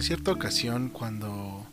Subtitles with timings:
[0.00, 1.66] En cierta ocasión, cuando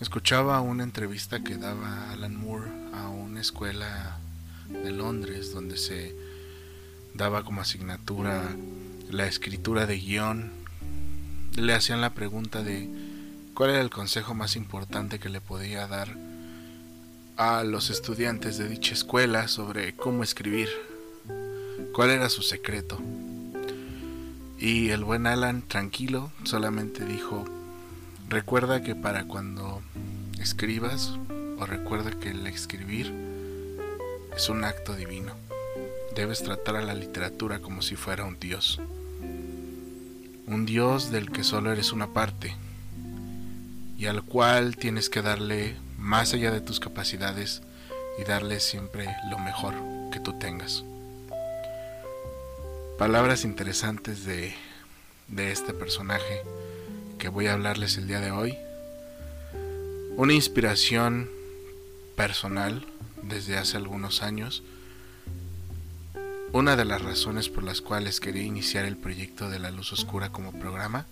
[0.00, 4.18] escuchaba una entrevista que daba Alan Moore a una escuela
[4.68, 6.16] de Londres, donde se
[7.14, 8.42] daba como asignatura
[9.08, 10.50] la escritura de guion,
[11.54, 12.90] le hacían la pregunta de
[13.54, 16.08] cuál era el consejo más importante que le podía dar
[17.36, 20.70] a los estudiantes de dicha escuela sobre cómo escribir,
[21.92, 22.98] cuál era su secreto.
[24.58, 27.44] Y el buen Alan, tranquilo, solamente dijo,
[28.34, 29.80] recuerda que para cuando
[30.40, 31.12] escribas,
[31.56, 33.14] o recuerda que el escribir
[34.36, 35.36] es un acto divino.
[36.16, 38.80] Debes tratar a la literatura como si fuera un dios.
[40.48, 42.56] Un dios del que solo eres una parte
[43.96, 47.62] y al cual tienes que darle más allá de tus capacidades
[48.18, 49.74] y darle siempre lo mejor
[50.10, 50.82] que tú tengas.
[52.98, 54.54] Palabras interesantes de,
[55.28, 56.42] de este personaje
[57.24, 58.58] que voy a hablarles el día de hoy.
[60.18, 61.30] Una inspiración
[62.16, 62.84] personal
[63.22, 64.62] desde hace algunos años.
[66.52, 70.32] Una de las razones por las cuales quería iniciar el proyecto de la luz oscura
[70.32, 71.06] como programa.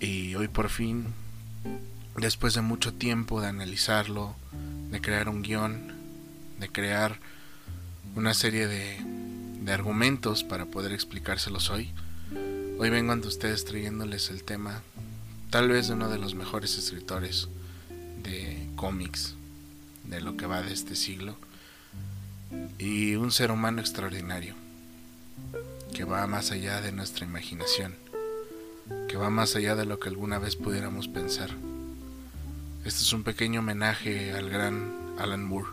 [0.00, 1.06] Y hoy por fin,
[2.18, 4.36] después de mucho tiempo de analizarlo,
[4.90, 5.94] de crear un guion,
[6.58, 7.20] de crear
[8.14, 8.98] una serie de,
[9.62, 11.94] de argumentos para poder explicárselos hoy,
[12.82, 14.80] hoy vengo ante ustedes trayéndoles el tema
[15.50, 17.48] tal vez de uno de los mejores escritores
[18.22, 19.34] de cómics
[20.04, 21.36] de lo que va de este siglo
[22.78, 24.54] y un ser humano extraordinario
[25.92, 27.96] que va más allá de nuestra imaginación,
[29.08, 31.50] que va más allá de lo que alguna vez pudiéramos pensar.
[32.86, 35.68] Este es un pequeño homenaje al gran Alan Moore.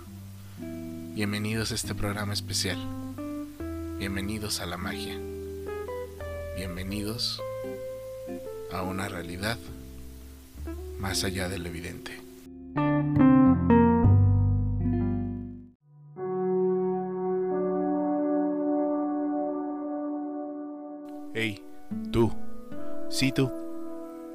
[0.60, 2.78] Bienvenidos a este programa especial.
[3.98, 5.18] Bienvenidos a la magia.
[6.58, 7.40] Bienvenidos
[8.72, 9.60] a una realidad
[10.98, 12.20] más allá de lo evidente.
[21.36, 21.64] Hey,
[22.12, 22.34] tú,
[23.10, 23.52] sí tú,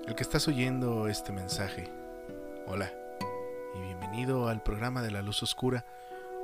[0.06, 1.90] el que estás oyendo este mensaje.
[2.68, 2.92] Hola
[3.74, 5.84] y bienvenido al programa de la luz oscura,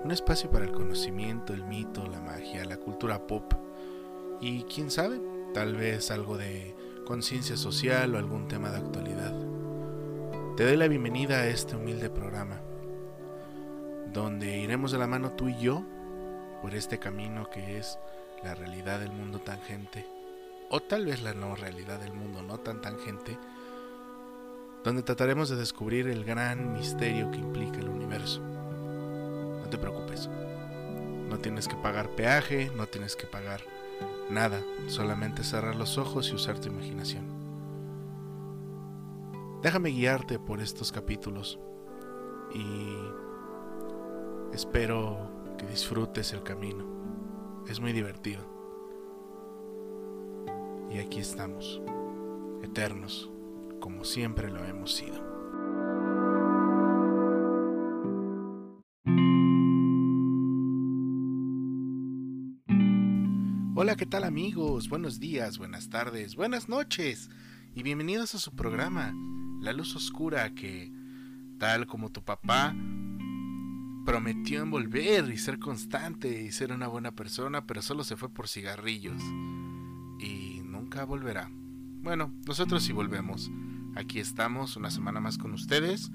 [0.03, 3.53] un espacio para el conocimiento, el mito, la magia, la cultura pop
[4.41, 5.21] y quién sabe,
[5.59, 6.73] tal vez algo de
[7.05, 9.35] conciencia social o algún tema de actualidad.
[10.57, 12.61] Te doy la bienvenida a este humilde programa,
[14.13, 15.83] donde iremos de la mano tú y yo
[16.63, 17.99] por este camino que es
[18.45, 20.07] la realidad del mundo tangente
[20.71, 23.37] o tal vez la no realidad del mundo no tan tangente,
[24.85, 28.41] donde trataremos de descubrir el gran misterio que implica el universo.
[28.41, 30.31] No te preocupes,
[31.29, 33.63] no tienes que pagar peaje, no tienes que pagar
[34.31, 37.27] nada, solamente cerrar los ojos y usar tu imaginación.
[39.63, 41.59] Déjame guiarte por estos capítulos
[42.55, 42.95] y
[44.55, 46.85] espero que disfrutes el camino.
[47.69, 48.43] Es muy divertido.
[50.91, 51.83] Y aquí estamos,
[52.63, 53.31] eternos,
[53.81, 55.28] como siempre lo hemos sido.
[63.99, 64.89] ¿Qué tal amigos?
[64.89, 67.29] Buenos días, buenas tardes, buenas noches
[67.75, 69.13] y bienvenidos a su programa,
[69.61, 70.91] La Luz Oscura, que,
[71.59, 72.75] tal como tu papá,
[74.07, 78.49] prometió envolver y ser constante y ser una buena persona, pero solo se fue por
[78.49, 79.21] cigarrillos
[81.07, 81.51] volverá.
[82.03, 83.51] Bueno, nosotros sí volvemos.
[83.95, 86.11] Aquí estamos una semana más con ustedes,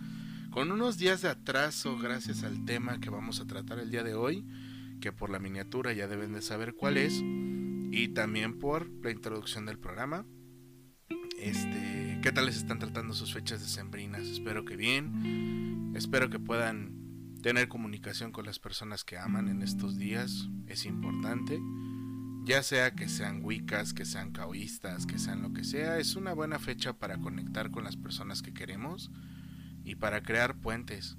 [0.51, 4.13] con unos días de atraso gracias al tema que vamos a tratar el día de
[4.13, 4.45] hoy,
[5.01, 7.21] que por la miniatura ya deben de saber cuál es,
[7.95, 10.25] y también por la introducción del programa.
[11.39, 14.23] Este, ¿qué tal les están tratando sus fechas decembrinas?
[14.23, 15.93] Espero que bien.
[15.95, 21.59] Espero que puedan tener comunicación con las personas que aman en estos días, es importante
[22.45, 26.33] ya sea que sean wiccas, que sean caoístas, que sean lo que sea, es una
[26.33, 29.11] buena fecha para conectar con las personas que queremos
[29.85, 31.17] y para crear puentes,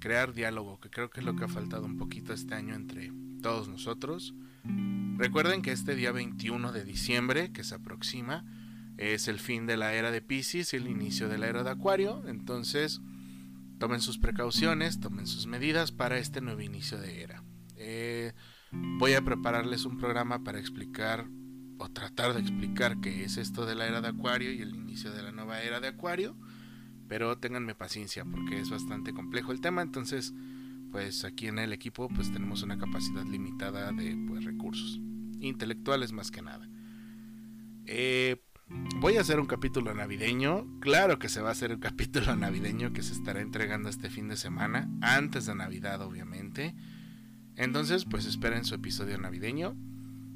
[0.00, 3.12] crear diálogo, que creo que es lo que ha faltado un poquito este año entre
[3.42, 4.34] todos nosotros.
[5.16, 8.44] Recuerden que este día 21 de diciembre, que se aproxima,
[8.98, 11.70] es el fin de la era de Pisces y el inicio de la era de
[11.70, 13.00] Acuario, entonces
[13.78, 17.42] tomen sus precauciones, tomen sus medidas para este nuevo inicio de era.
[17.76, 18.32] Eh,
[18.72, 21.26] voy a prepararles un programa para explicar
[21.78, 25.12] o tratar de explicar qué es esto de la era de Acuario y el inicio
[25.12, 26.36] de la nueva era de Acuario.
[27.08, 29.80] Pero ténganme paciencia porque es bastante complejo el tema.
[29.80, 30.34] Entonces,
[30.90, 35.00] pues aquí en el equipo pues tenemos una capacidad limitada de pues, recursos
[35.40, 36.68] intelectuales más que nada.
[37.86, 38.42] Eh,
[39.00, 40.66] voy a hacer un capítulo navideño.
[40.80, 44.28] Claro que se va a hacer un capítulo navideño que se estará entregando este fin
[44.28, 46.74] de semana, antes de Navidad obviamente.
[47.56, 49.74] Entonces, pues esperen su episodio navideño.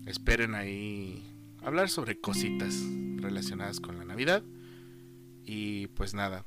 [0.06, 1.23] Esperen ahí
[1.62, 2.82] hablar sobre cositas
[3.17, 4.43] relacionadas con la Navidad.
[5.44, 6.47] Y pues nada.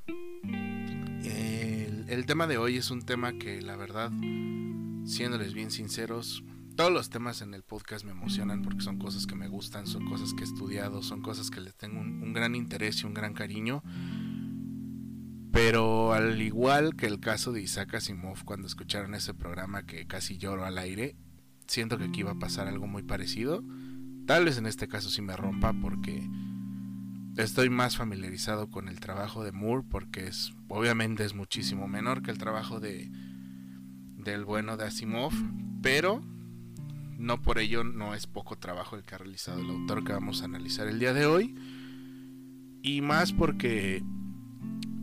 [2.08, 4.12] El, tema de hoy es un tema que la verdad,
[5.06, 6.44] siéndoles bien sinceros,
[6.76, 10.06] todos los temas en el podcast me emocionan porque son cosas que me gustan, son
[10.06, 13.34] cosas que he estudiado, son cosas que les tengo un, gran interés y un gran
[13.34, 13.84] cariño.
[15.52, 20.38] Pero al igual que el caso de Isaac Asimov cuando escucharon ese programa que casi
[20.38, 21.16] lloro al aire,
[21.68, 23.64] siento que aquí va a pasar algo muy parecido.
[24.26, 26.28] Tal vez en este caso sí me rompa porque
[27.38, 32.32] estoy más familiarizado con el trabajo de Moore porque es obviamente es muchísimo menor que
[32.32, 33.10] el trabajo de
[34.18, 35.34] del bueno de Asimov,
[35.82, 36.22] pero
[37.18, 40.42] no por ello no es poco trabajo el que ha realizado el autor que vamos
[40.42, 41.56] a analizar el día de hoy.
[42.82, 44.04] Y más porque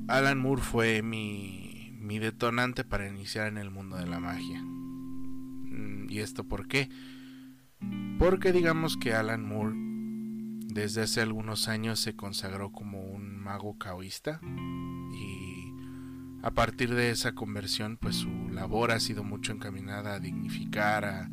[0.09, 4.61] Alan Moore fue mi, mi detonante para iniciar en el mundo de la magia.
[4.61, 6.91] Mm, ¿Y esto por qué?
[8.19, 9.75] Porque digamos que Alan Moore
[10.73, 15.73] desde hace algunos años se consagró como un mago caoísta y
[16.43, 21.29] a partir de esa conversión pues su labor ha sido mucho encaminada a dignificar,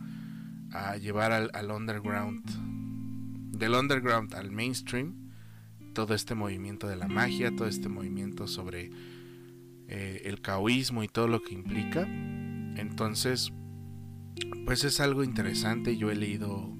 [0.72, 2.44] a, llevar al, underground,
[3.58, 5.32] del underground al mainstream,
[5.94, 8.92] todo este movimiento de la magia, todo este movimiento sobre
[9.88, 12.02] eh, el caoísmo y todo lo que implica.
[12.02, 13.54] Entonces,
[14.66, 15.98] pues es algo interesante.
[15.98, 16.76] Yo he leído,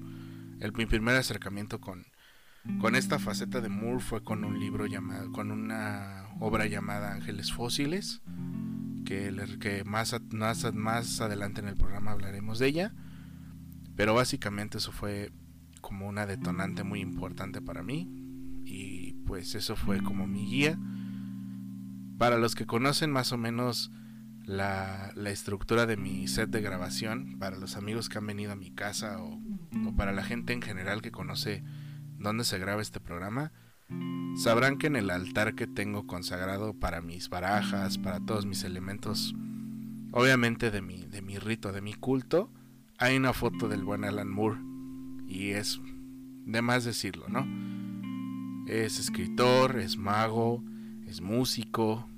[0.76, 2.04] mi primer acercamiento con,
[2.80, 7.52] con esta faceta de Moore fue con un libro llamado, con una obra llamada Ángeles
[7.52, 8.22] Fósiles,
[9.04, 12.94] que, más, más, más adelante en el programa hablaremos de ella.
[13.96, 15.32] Pero básicamente eso fue
[15.80, 18.08] como una detonante muy importante para mí.
[18.64, 20.78] Y pues eso fue como mi guía.
[22.16, 23.90] Para los que conocen más o menos
[24.44, 28.70] la, estructura de mi set de grabación, para los amigos que han venido a mi
[28.70, 29.40] casa o
[29.96, 31.64] para la gente en general que conoce
[32.18, 33.52] dónde se graba este programa,
[34.36, 39.34] sabrán que en el altar que tengo consagrado para mis barajas, para todos mis elementos,
[40.12, 42.50] obviamente de mi, de mi rito, de mi culto,
[42.98, 44.60] hay una foto del buen Alan Moore
[45.26, 45.80] y es
[46.46, 47.46] de más decirlo, ¿no?
[48.66, 50.62] Es escritor, es mago,
[51.06, 52.08] es músico,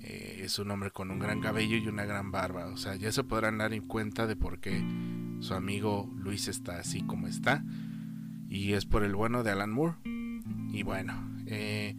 [0.00, 2.66] eh, es un hombre con un gran cabello y una gran barba.
[2.66, 4.84] O sea, ya se podrán dar en cuenta de por qué
[5.40, 7.64] su amigo Luis está así como está.
[8.50, 9.94] Y es por el bueno de Alan Moore.
[10.72, 11.14] Y bueno,
[11.46, 11.96] eh,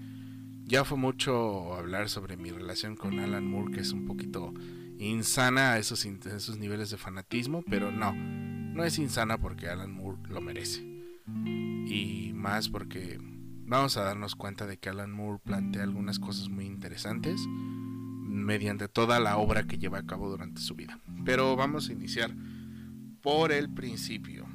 [0.65, 4.53] ya fue mucho hablar sobre mi relación con Alan Moore, que es un poquito
[4.99, 10.17] insana a esos, esos niveles de fanatismo, pero no, no es insana porque Alan Moore
[10.29, 10.81] lo merece.
[11.87, 13.17] Y más porque
[13.65, 19.19] vamos a darnos cuenta de que Alan Moore plantea algunas cosas muy interesantes mediante toda
[19.19, 20.99] la obra que lleva a cabo durante su vida.
[21.25, 22.31] Pero vamos a iniciar
[23.21, 24.45] por el principio.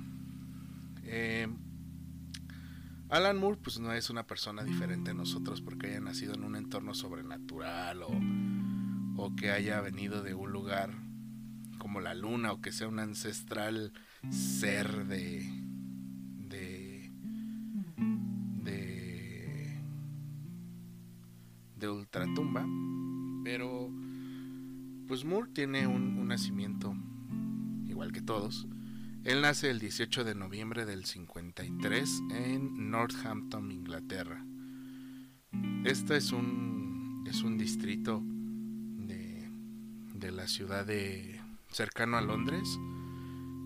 [1.05, 1.49] Eh,
[3.09, 6.57] Alan Moore pues no es una persona diferente a nosotros porque haya nacido en un
[6.57, 8.11] entorno sobrenatural o
[9.19, 10.91] o que haya venido de un lugar
[11.79, 13.93] como la luna o que sea un ancestral
[14.31, 15.49] ser de
[16.39, 17.13] de
[18.63, 19.81] de
[21.77, 22.67] de ultratumba.
[23.45, 23.89] Pero
[25.07, 26.95] pues Moore tiene un, un nacimiento
[27.87, 28.67] igual que todos
[29.27, 34.45] él nace el 18 de noviembre del 53 en Northampton, Inglaterra.
[35.85, 38.23] Este es un, es un distrito
[40.15, 41.41] de la ciudad de
[41.71, 42.79] cercano a Londres.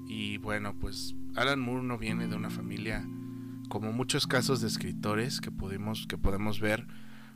[0.09, 3.07] Y bueno, pues Alan Moore no viene de una familia
[3.69, 6.87] como muchos casos de escritores que podemos que podemos ver,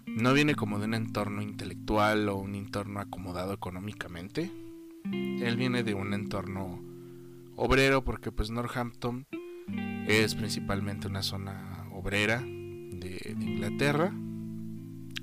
[0.07, 4.51] no viene como de un entorno intelectual o un entorno acomodado económicamente.
[5.13, 6.94] Él viene de un entorno
[7.57, 9.27] obrero porque pues Northampton
[10.07, 14.13] es principalmente una zona obrera de, Inglaterra.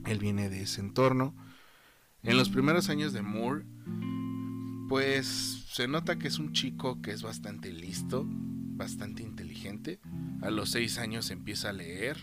[0.06, 1.36] Él viene de ese entorno.
[2.24, 3.66] En los primeros años de Moore
[4.90, 10.00] pues se nota que es un chico que es bastante listo, bastante inteligente.
[10.42, 12.18] A los seis años empieza a leer.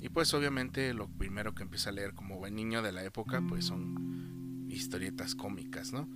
[0.00, 3.42] Y pues obviamente lo primero que empieza a leer como buen niño de la época
[3.46, 6.08] pues son historietas cómicas, ¿no?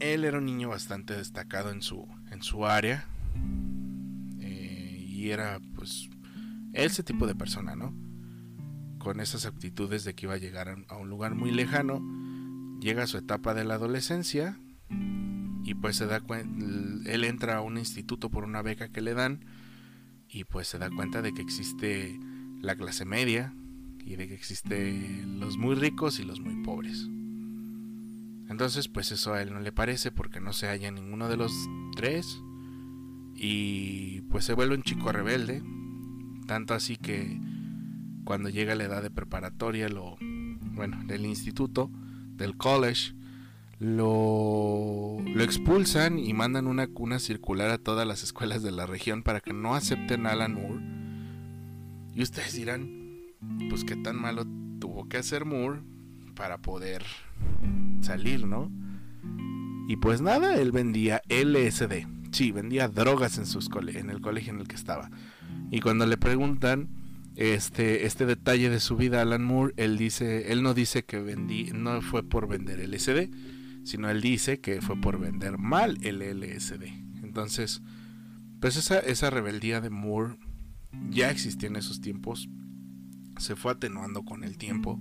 [0.00, 3.06] Él era un niño bastante destacado en su, en su área.
[4.40, 6.08] Eh, y era pues
[6.72, 7.94] ese tipo de persona, ¿no?
[8.98, 12.00] Con esas aptitudes de que iba a llegar a un lugar muy lejano
[12.80, 14.58] llega a su etapa de la adolescencia
[15.62, 16.64] y pues se da cuenta,
[17.06, 19.44] él entra a un instituto por una beca que le dan
[20.28, 22.18] y pues se da cuenta de que existe
[22.60, 23.54] la clase media
[24.04, 27.06] y de que existe los muy ricos y los muy pobres.
[28.50, 31.52] Entonces pues eso a él no le parece porque no se halla ninguno de los
[31.94, 32.42] tres
[33.36, 35.62] y pues se vuelve un chico rebelde,
[36.46, 37.40] tanto así que
[38.24, 41.90] cuando llega la edad de preparatoria, lo, bueno, del instituto,
[42.36, 43.14] del college,
[43.78, 49.22] lo, lo expulsan y mandan una cuna circular a todas las escuelas de la región
[49.22, 50.84] para que no acepten a Alan Moore.
[52.14, 53.20] Y ustedes dirán,
[53.70, 54.44] pues qué tan malo
[54.80, 55.80] tuvo que hacer Moore
[56.34, 57.04] para poder
[58.02, 58.70] salir, ¿no?
[59.88, 62.06] Y pues nada, él vendía LSD.
[62.32, 65.10] Sí, vendía drogas en, sus en el colegio en el que estaba.
[65.70, 66.88] Y cuando le preguntan
[67.36, 71.70] este, este detalle de su vida Alan Moore, él dice, él no dice que vendí,
[71.74, 73.30] no fue por vender LSD,
[73.84, 76.84] sino él dice que fue por vender mal el LSD.
[77.22, 77.82] Entonces,
[78.60, 80.36] pues esa, esa rebeldía de Moore
[81.10, 82.48] ya existía en esos tiempos,
[83.38, 85.00] se fue atenuando con el tiempo,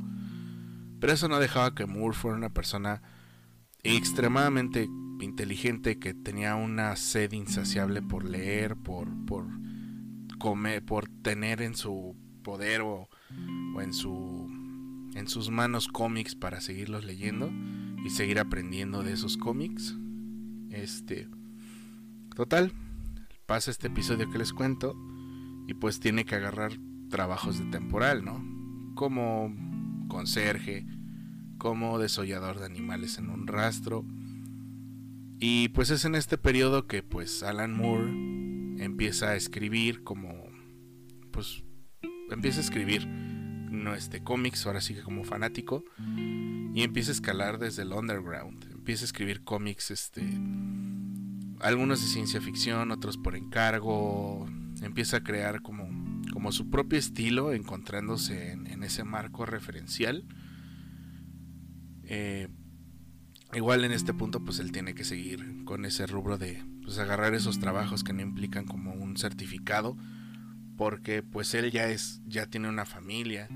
[0.99, 3.01] pero eso no dejaba que Moore fuera una persona
[3.83, 4.89] extremadamente
[5.21, 9.45] inteligente que tenía una sed insaciable por leer, por, por
[10.37, 13.07] comer, por tener en su poder o,
[13.81, 14.47] en su
[15.15, 17.51] en sus manos cómics para seguirlos leyendo
[18.05, 19.95] y seguir aprendiendo de esos cómics.
[20.69, 21.27] Este
[22.35, 22.71] total
[23.47, 24.95] pasa este episodio que les cuento
[25.67, 26.73] y pues tiene que agarrar
[27.09, 28.43] trabajos de temporal, ¿no?
[28.95, 29.51] Como
[30.09, 30.85] conserje,
[31.57, 34.05] como desollador de animales en un rastro.
[35.39, 38.11] Y pues es en este periodo que pues Alan Moore
[38.83, 40.33] empieza a escribir como
[41.31, 41.63] pues
[42.31, 45.83] empieza a escribir no este cómics ahora sí que como fanático
[46.73, 50.23] y empieza a escalar desde el underground empieza a escribir cómics este
[51.59, 54.47] algunos de ciencia ficción otros por encargo
[54.81, 55.88] empieza a crear como
[56.31, 60.25] como su propio estilo encontrándose en, ese marco referencial.
[62.03, 62.47] Eh,
[63.53, 67.33] igual en este punto pues él tiene que seguir con ese rubro de pues agarrar
[67.33, 69.95] esos trabajos que no implican como un certificado
[70.77, 73.47] porque pues él ya es ya tiene una familia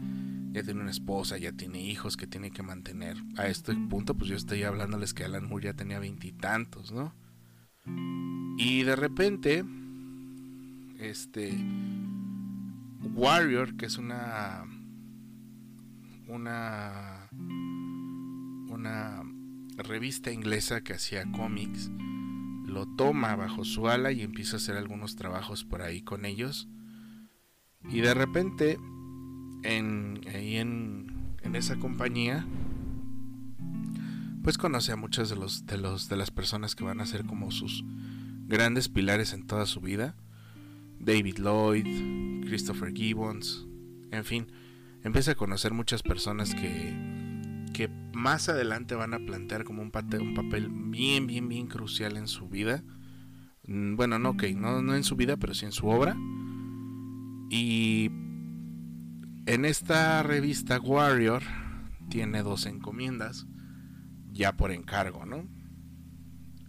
[0.52, 3.18] ya tiene una esposa ya tiene hijos que tiene que mantener.
[3.38, 7.14] A este punto pues yo estoy hablándoles que Alan Moore ya tenía veintitantos no
[8.58, 9.66] y de repente
[11.00, 11.54] este
[13.14, 14.66] Warrior que es una
[16.28, 17.30] una
[18.70, 19.24] una
[19.78, 21.92] revista inglesa que hacía cómics
[22.66, 26.68] lo toma bajo su ala y empieza a hacer algunos trabajos por ahí con ellos
[27.90, 28.80] y de repente,
[29.64, 32.46] en, ahí en, en esa compañía,
[34.42, 37.26] pues conoce a muchas de los, de los de las personas que van a ser
[37.26, 37.84] como sus
[38.48, 40.16] grandes pilares en toda su vida.
[41.04, 43.66] David Lloyd, Christopher Gibbons,
[44.12, 44.48] en fin,
[45.04, 46.94] empieza a conocer muchas personas que,
[47.74, 52.48] que más adelante van a plantear como un, papel bien, bien, bien crucial en su
[52.48, 52.84] vida.
[53.68, 56.16] Mm, bueno, no, ok, no, no en su vida, pero sí en su obra.
[57.50, 58.10] Y
[59.46, 61.44] en esta revista Warrior
[62.10, 63.46] tiene dos encomiendas,
[64.32, 65.48] ya por encargo, ¿no?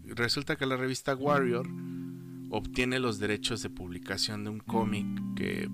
[0.04, 1.68] Resulta que la revista Warrior
[2.54, 5.68] obtiene los derechos de publicación de un cómic que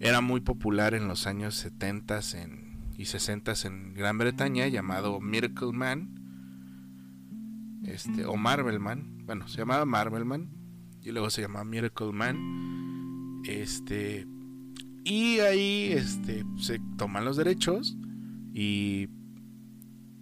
[0.00, 2.18] era muy popular en los años 70
[2.98, 6.20] y 60 en Gran Bretaña llamado Miracle Man
[7.84, 9.22] este, o Marvel Man.
[9.26, 10.50] Bueno, se llamaba Marvel Man
[11.02, 14.26] y luego se llamaba Miracle Man este.
[15.04, 17.96] Y ahí este, se toman los derechos
[18.52, 19.08] y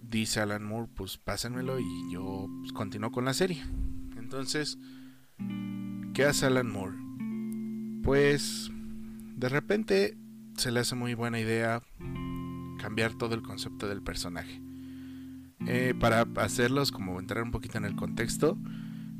[0.03, 3.63] dice Alan Moore, pues pásenmelo y yo pues, continúo con la serie.
[4.15, 4.77] Entonces,
[6.13, 6.97] ¿qué hace Alan Moore?
[8.03, 8.71] Pues
[9.35, 10.17] de repente
[10.57, 11.81] se le hace muy buena idea
[12.79, 14.61] cambiar todo el concepto del personaje.
[15.67, 18.57] Eh, para hacerlos, como entrar un poquito en el contexto,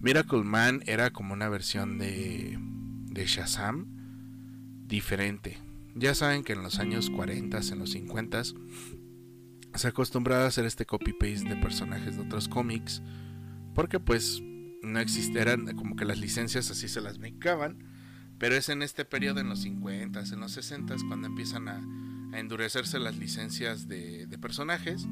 [0.02, 2.58] Miracle Man era como una versión de
[3.12, 3.88] de Shazam
[4.88, 5.58] diferente.
[5.96, 8.44] Ya saben que en los años 40, en los 50
[9.76, 13.02] se acostumbraba a hacer este copy-paste de personajes de otros cómics
[13.74, 14.42] porque pues
[14.82, 17.78] no existieran como que las licencias así se las mecaban,
[18.38, 21.82] pero es en este periodo en los 50, en los 60 cuando empiezan a,
[22.38, 25.06] endurecerse las licencias de, personajes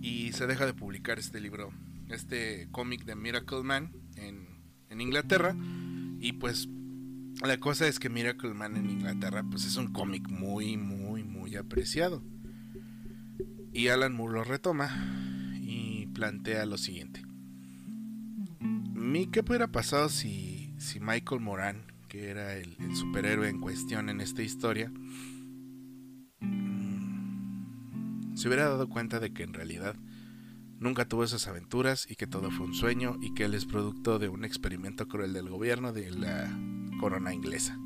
[0.00, 1.72] y se deja de publicar este libro,
[2.08, 4.50] este cómic de Miracle Man en
[4.90, 5.56] en Inglaterra.
[6.20, 6.68] Y pues
[7.42, 11.56] la cosa es que Miracle Man en Inglaterra pues es un cómic muy, muy, muy
[11.56, 12.22] apreciado.
[13.72, 14.90] Y Alan Moore lo retoma
[16.12, 17.22] plantea lo siguiente.
[19.32, 24.42] ¿Qué hubiera pasado si, si Michael Moran, que era el, superhéroe en cuestión en esta
[24.42, 24.92] historia,
[26.40, 29.94] mm, se hubiera dado cuenta de que en realidad
[30.78, 34.18] nunca tuvo esas aventuras y que todo fue un sueño y que él es producto
[34.18, 36.50] de un experimento cruel del gobierno de la
[36.98, 37.78] corona inglesa.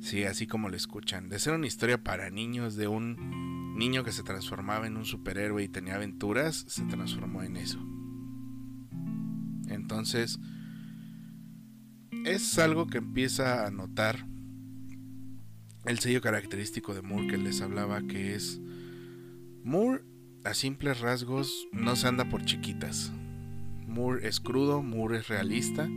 [0.00, 4.12] Sí, así como lo escuchan, de ser una historia para niños de un niño que
[4.12, 7.78] se transformaba en un superhéroe y tenía aventuras, se transformó en eso.
[9.68, 10.38] Entonces,
[12.24, 14.26] es algo que empieza a notar
[15.84, 18.60] el sello característico de Moore que les hablaba, que es
[19.64, 20.04] Moore
[20.44, 23.12] a simples rasgos no se anda por chiquitas.
[23.86, 25.88] Moore es crudo, Moore es realista.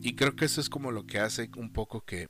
[0.00, 2.28] Y creo que eso es como lo que hace un poco que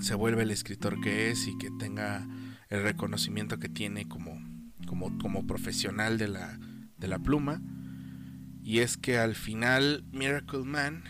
[0.00, 2.26] se vuelva el escritor que es y que tenga
[2.68, 4.40] el reconocimiento que tiene como,
[4.86, 6.58] como, profesional de la,
[6.96, 7.62] de la pluma.
[8.62, 11.04] Y es que al final Miracle Man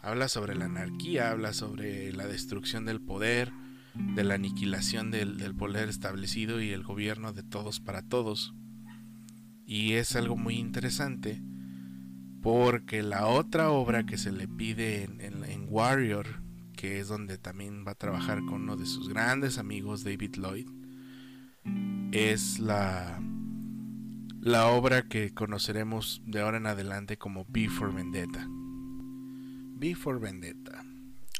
[0.00, 3.52] habla sobre la anarquía, habla sobre la destrucción del poder,
[3.94, 8.54] de la aniquilación del, del, poder establecido y el gobierno de todos para todos.
[9.64, 11.42] Y es algo muy interesante
[12.46, 16.40] porque la otra obra que se le pide en, en, Warrior,
[16.86, 20.68] que es donde también va a trabajar con uno de sus grandes amigos, David Lloyd,
[22.12, 23.20] es la,
[24.40, 28.46] la obra que conoceremos de ahora en adelante como B for Vendetta.
[28.48, 30.84] B for Vendetta,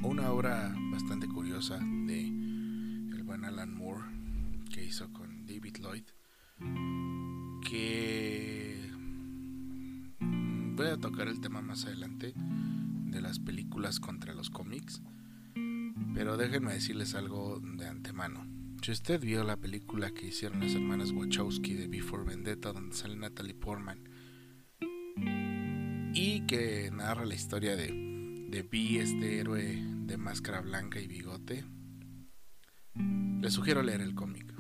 [0.01, 4.03] una obra bastante curiosa de el buen Alan Moore
[4.75, 6.05] que hizo con David Lloyd,
[7.69, 8.91] que
[10.75, 15.03] voy a tocar el tema más adelante de las películas contra los cómics,
[16.15, 18.47] pero déjenme decirles algo de antemano.
[18.83, 23.17] Si usted vio la película que hicieron las hermanas Wachowski de Before Vendetta, donde sale
[23.17, 24.05] Natalie Portman,
[26.15, 28.17] y que narra la historia de
[28.49, 31.65] de Vi, este héroe de máscara blanca y bigote,
[32.95, 34.55] le sugiero leer el cómic.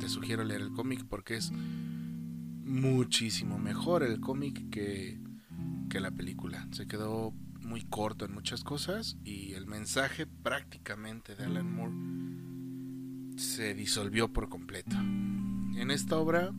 [0.00, 5.20] Te sugiero leer el cómic porque es muchísimo mejor el cómic que,
[5.90, 6.66] que la película.
[6.72, 7.34] Se quedó
[7.70, 14.48] muy corto en muchas cosas y el mensaje prácticamente de Alan Moore se disolvió por
[14.48, 14.96] completo.
[14.96, 16.52] En esta obra,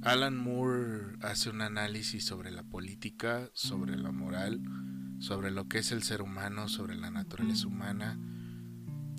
[0.00, 4.62] Alan Moore hace un análisis sobre la política, sobre la moral,
[5.18, 8.18] sobre lo que es el ser humano, sobre la naturaleza humana,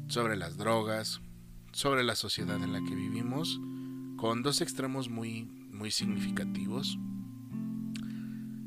[0.07, 1.21] sobre las drogas,
[1.73, 3.61] sobre la sociedad en la que vivimos,
[4.17, 6.97] con dos extremos muy, muy significativos.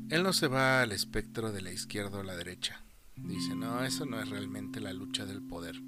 [0.09, 2.81] Él no se va al espectro de la izquierda o la derecha.
[3.17, 5.81] Dice, no, eso no es realmente la lucha del poder.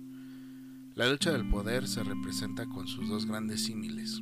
[0.95, 4.21] La lucha del poder se representa con sus dos grandes símiles.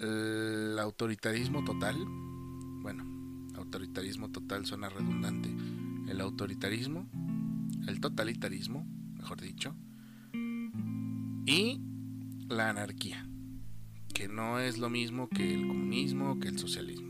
[0.00, 1.96] El autoritarismo total,
[2.80, 3.04] bueno,
[3.56, 5.54] autoritarismo total suena redundante.
[6.10, 7.06] El autoritarismo,
[7.86, 8.86] el totalitarismo,
[9.18, 9.76] mejor dicho,
[11.44, 11.82] y
[12.48, 13.28] la anarquía,
[14.14, 17.05] que no es lo mismo que el comunismo, que el socialismo.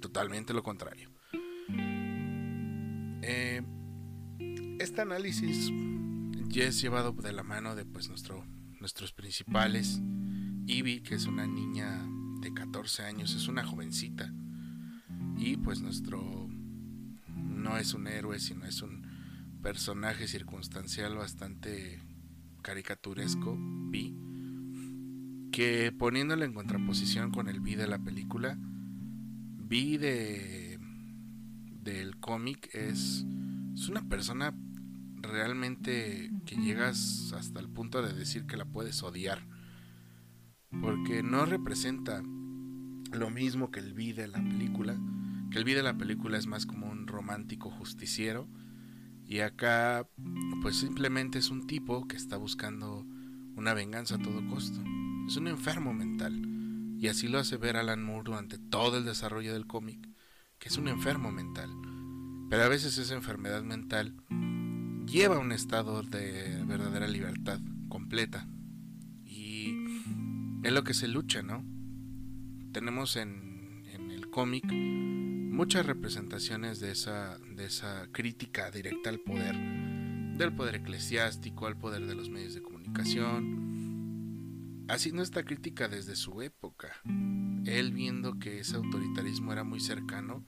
[0.00, 1.10] Totalmente lo contrario.
[3.22, 3.62] Eh,
[4.78, 5.70] este análisis
[6.48, 8.44] ya es llevado de la mano de pues nuestro,
[8.80, 10.00] nuestros principales.
[10.66, 12.02] Ivy, que es una niña
[12.40, 14.32] de 14 años, es una jovencita
[15.36, 16.48] y pues nuestro
[17.28, 19.06] no es un héroe, sino es un
[19.62, 22.00] personaje circunstancial bastante
[22.62, 24.14] caricaturesco, Vi,
[25.50, 28.58] que poniéndolo en contraposición con el Vi de la película,
[29.70, 30.80] Vi de
[31.70, 33.24] del cómic es,
[33.72, 34.52] es una persona
[35.22, 39.46] realmente que llegas hasta el punto de decir que la puedes odiar,
[40.82, 42.20] porque no representa
[43.12, 44.98] lo mismo que el Vi de la película,
[45.52, 48.48] que el video de la película es más como un romántico justiciero
[49.24, 50.08] y acá
[50.62, 53.06] pues simplemente es un tipo que está buscando
[53.54, 54.82] una venganza a todo costo.
[55.28, 56.49] Es un enfermo mental
[57.00, 60.06] y así lo hace ver Alan Moore durante todo el desarrollo del cómic,
[60.58, 61.70] que es un enfermo mental.
[62.50, 64.22] Pero a veces esa enfermedad mental
[65.06, 67.58] lleva a un estado de verdadera libertad
[67.88, 68.46] completa.
[69.24, 69.74] Y
[70.62, 71.64] es lo que se lucha, ¿no?
[72.70, 79.56] Tenemos en, en el cómic muchas representaciones de esa, de esa crítica directa al poder,
[80.36, 83.69] del poder eclesiástico, al poder de los medios de comunicación,
[84.92, 86.92] haciendo esta crítica desde su época,
[87.64, 90.46] él viendo que ese autoritarismo era muy cercano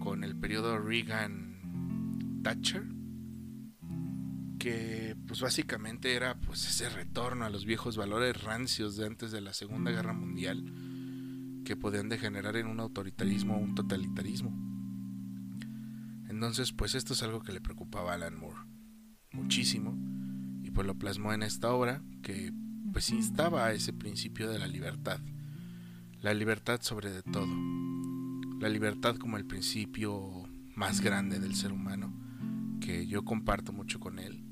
[0.00, 2.84] con el periodo Reagan-Thatcher,
[4.58, 9.40] que pues básicamente era pues ese retorno a los viejos valores rancios de antes de
[9.40, 10.64] la Segunda Guerra Mundial,
[11.64, 14.56] que podían degenerar en un autoritarismo o un totalitarismo.
[16.28, 18.60] Entonces, pues esto es algo que le preocupaba a Alan Moore
[19.32, 19.96] muchísimo
[20.62, 22.52] y pues lo plasmó en esta obra que
[22.92, 25.20] pues instaba a ese principio de la libertad.
[26.20, 27.54] La libertad sobre de todo.
[28.60, 32.12] La libertad como el principio más grande del ser humano
[32.80, 34.44] que yo comparto mucho con él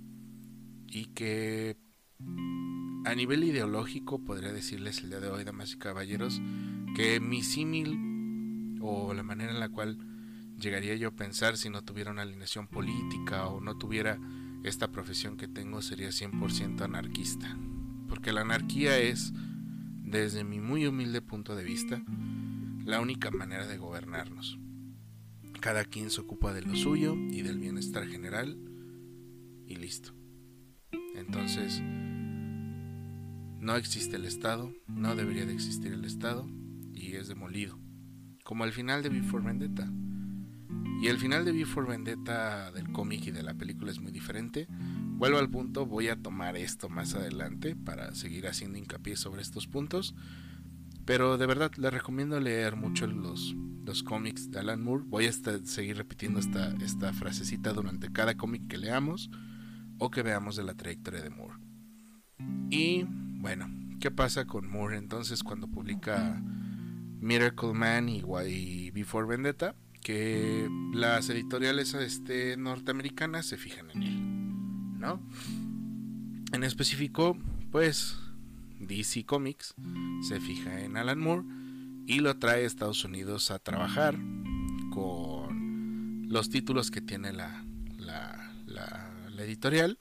[0.89, 1.77] y que
[3.05, 6.41] a nivel ideológico podría decirles el día de hoy, damas y caballeros,
[6.97, 9.99] que mi símil o la manera en la cual
[10.59, 14.19] llegaría yo a pensar si no tuviera una alineación política o no tuviera
[14.63, 17.57] esta profesión que tengo sería 100% anarquista.
[18.09, 19.33] Porque la anarquía es,
[20.03, 22.03] desde mi muy humilde punto de vista,
[22.85, 24.59] la única manera de gobernarnos.
[25.61, 28.59] Cada quien se ocupa de lo suyo y del bienestar general
[29.67, 30.15] y listo.
[31.15, 31.81] Entonces,
[33.61, 36.47] no existe el Estado, no debería de existir el Estado
[36.93, 37.79] y es demolido.
[38.45, 39.91] Como al final de Before Vendetta.
[41.01, 44.69] Y el final de Before Vendetta del cómic y de la película es muy diferente.
[45.17, 49.67] Vuelvo al punto, voy a tomar esto más adelante para seguir haciendo hincapié sobre estos
[49.67, 50.15] puntos.
[51.05, 55.05] Pero de verdad les recomiendo leer mucho los, los cómics de Alan Moore.
[55.07, 59.31] Voy a seguir repitiendo esta, esta frasecita durante cada cómic que leamos
[59.99, 61.55] o que veamos de la trayectoria de Moore.
[62.71, 63.69] Y bueno,
[64.01, 66.43] ¿qué pasa con Moore entonces cuando publica
[67.21, 69.77] Miracle Man y, y Before Vendetta?
[70.03, 74.44] Que las editoriales este, norteamericanas se fijan en él,
[76.53, 77.37] En específico,
[77.71, 78.17] pues
[78.81, 79.75] DC Comics
[80.29, 81.45] se fija en Alan Moore
[82.07, 84.17] y lo trae a Estados Unidos a trabajar
[84.93, 87.65] con los títulos que tiene la
[89.39, 89.99] editorial.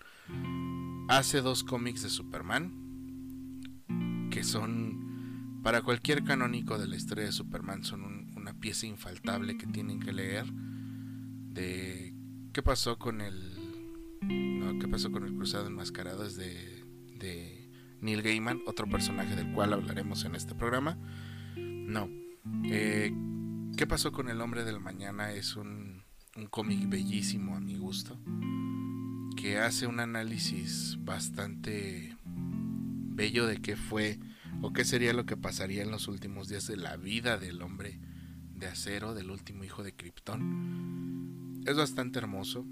[1.09, 2.71] Hace dos cómics de Superman
[4.31, 9.67] que son para cualquier canónico de la historia de Superman son una pieza infaltable que
[9.67, 12.13] tienen que leer de
[12.51, 13.62] qué pasó con el
[14.27, 16.83] no, qué pasó con el cruzado enmascarado es de,
[17.15, 17.69] de
[18.01, 20.97] Neil Gaiman otro personaje del cual hablaremos en este programa
[21.55, 22.09] no
[22.65, 23.13] eh,
[23.77, 26.03] qué pasó con el hombre del mañana es un,
[26.35, 28.19] un cómic bellísimo a mi gusto
[29.35, 34.19] que hace un análisis bastante bello de qué fue
[34.61, 37.99] o qué sería lo que pasaría en los últimos días de la vida del hombre
[38.55, 41.61] de acero, del último hijo de Krypton.
[41.65, 42.65] Es bastante hermoso.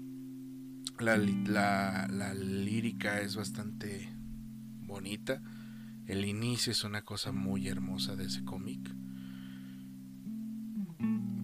[1.02, 4.08] La, la, lírica es bastante
[4.86, 5.42] bonita.
[6.06, 8.88] El inicio es una cosa muy hermosa de ese cómic.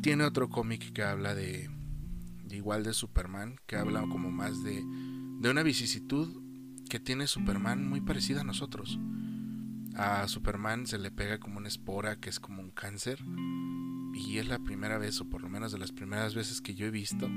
[0.01, 1.69] Tiene otro cómic que habla de,
[2.51, 4.81] igual de Superman, que habla como más de,
[5.41, 6.41] de una vicisitud
[6.89, 9.01] que tiene Superman muy parecida a nosotros.
[9.97, 13.19] A Superman se le pega como una espora que es como un cáncer.
[14.15, 16.87] Y es la primera vez, o por lo menos de las primeras veces que yo
[16.87, 17.29] he visto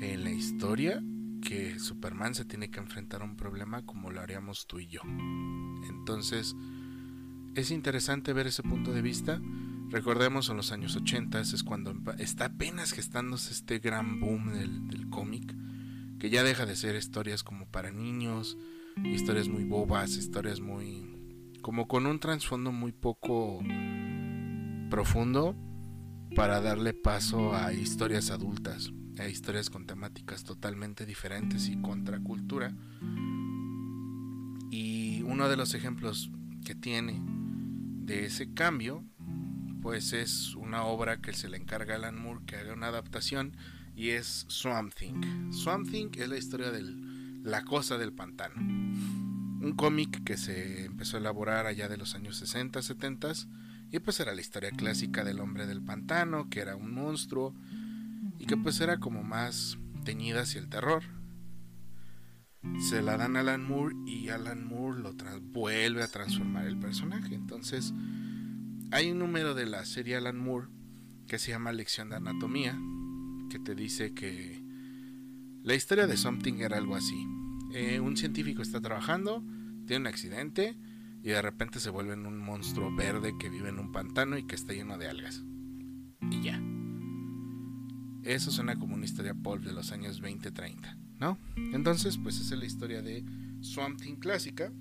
[0.00, 1.02] en la historia,
[1.40, 5.00] que Superman se tiene que enfrentar a un problema como lo haríamos tú y yo.
[5.88, 6.54] Entonces,
[7.54, 9.40] es interesante ver ese punto de vista.
[9.88, 15.08] Recordemos en los años 80 es cuando está apenas gestándose este gran boom del, del
[15.08, 15.54] cómic
[16.20, 18.58] que ya deja de ser historias como para niños,
[19.02, 21.10] historias muy bobas, historias muy
[21.62, 23.60] como con un trasfondo muy poco
[24.90, 25.56] profundo
[26.36, 32.74] para darle paso a historias adultas, a historias con temáticas totalmente diferentes y contracultura.
[34.70, 36.30] Y uno de los ejemplos
[36.64, 37.20] que tiene
[38.04, 39.04] de ese cambio,
[39.82, 43.56] pues es una obra que se le encarga a Alan Moore que haga una adaptación
[43.94, 45.52] y es Swamp Thing.
[45.52, 46.82] Swamp Thing es la historia de
[47.42, 48.56] La Cosa del Pantano.
[48.56, 53.32] Un cómic que se empezó a elaborar allá de los años 60, 70
[53.92, 57.54] y pues era la historia clásica del hombre del pantano, que era un monstruo
[58.40, 61.04] y que pues era como más teñida hacia el terror.
[62.88, 67.34] Se la dan a Alan Moore y Alan Moore lo vuelve a transformar el personaje.
[67.34, 67.92] Entonces,
[68.90, 70.68] hay un número de la serie Alan Moore
[71.26, 72.78] que se llama Lección de Anatomía,
[73.50, 74.64] que te dice que
[75.62, 77.26] la historia de Something era algo así.
[77.74, 79.44] Eh, un científico está trabajando,
[79.86, 80.78] tiene un accidente
[81.22, 84.44] y de repente se vuelve en un monstruo verde que vive en un pantano y
[84.44, 85.44] que está lleno de algas.
[86.30, 86.60] Y ya.
[88.24, 91.38] Eso suena como una historia pulp de los años 20-30, ¿no?
[91.56, 93.24] Entonces, pues esa es la historia de
[93.60, 94.72] Swamp Thing clásica.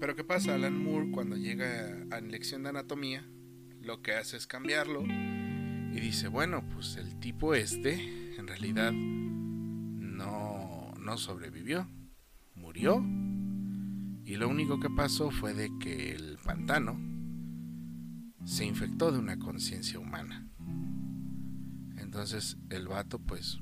[0.00, 0.54] Pero ¿qué pasa?
[0.54, 3.24] Alan Moore cuando llega a lección de anatomía,
[3.80, 10.92] lo que hace es cambiarlo y dice, bueno, pues el tipo este en realidad no,
[10.98, 11.86] no sobrevivió,
[12.54, 13.04] murió.
[14.24, 16.98] Y lo único que pasó fue de que el pantano
[18.44, 20.48] se infectó de una conciencia humana.
[22.12, 23.58] Entonces el vato pues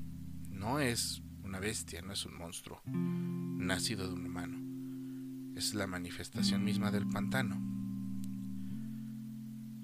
[0.49, 5.55] no es una bestia, no es un monstruo nacido de un humano.
[5.55, 7.55] Es la manifestación misma del pantano.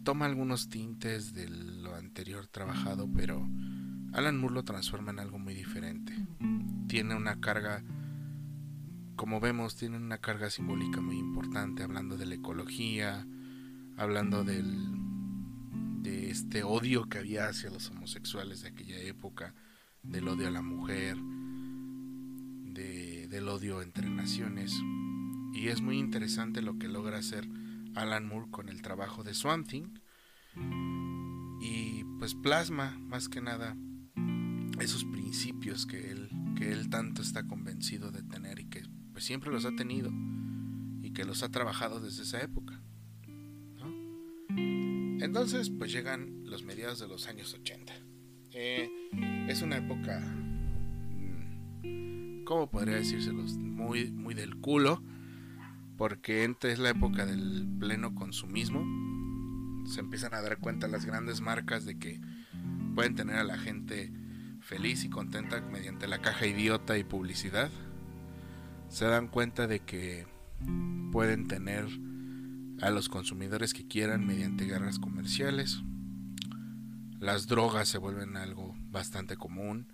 [0.04, 3.48] Toma algunos tintes de lo anterior trabajado, pero
[4.12, 6.14] Alan Moore lo transforma en algo muy diferente.
[6.90, 7.86] Tiene una carga,
[9.16, 13.26] como vemos, tiene una carga simbólica muy importante, hablando de la ecología,
[13.96, 15.07] hablando del,
[15.98, 19.54] de este odio que había hacia los homosexuales de aquella época,
[20.04, 21.18] del odio a la mujer,
[22.74, 24.74] del odio entre naciones.
[25.54, 27.48] Y es muy interesante lo que logra hacer
[27.96, 29.70] Alan Moore con el trabajo de Swamp.
[31.60, 33.76] Y pues plasma más que nada
[34.80, 39.52] esos principios que él, que él tanto está convencido de tener y que pues siempre
[39.52, 40.12] los ha tenido
[41.02, 42.77] y que los ha trabajado desde esa época.
[45.20, 47.94] Entonces pues llegan los mediados de los años 80.
[48.52, 48.90] Eh,
[49.48, 50.22] es una época
[52.48, 53.58] ¿cómo podría decírselos?
[53.58, 55.04] Muy, muy del culo,
[55.98, 58.86] porque es la época del pleno consumismo.
[59.86, 62.22] Se empiezan a dar cuenta las grandes marcas de que
[62.96, 64.14] pueden tener a la gente
[64.62, 67.70] feliz y contenta mediante la caja idiota y publicidad.
[68.88, 70.26] Se dan cuenta de que
[71.12, 71.86] pueden tener
[72.82, 75.82] a los consumidores que quieran mediante guerras comerciales.
[77.20, 79.88] Las drogas se vuelven algo bastante común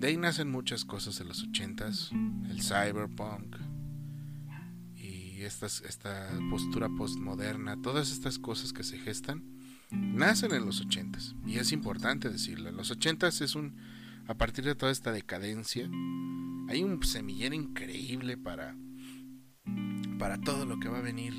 [0.00, 2.10] de ahí nacen muchas cosas en los ochentas,
[2.48, 3.56] el cyberpunk
[4.96, 9.44] y esta postura postmoderna, todas estas cosas que se gestan,
[9.90, 11.34] nacen en los ochentas.
[11.46, 13.76] Y es importante decirlo, los ochentas es un,
[14.26, 15.86] a partir de toda esta decadencia,
[16.68, 18.74] hay un semillero increíble para,
[20.20, 21.32] para todo lo que va a venir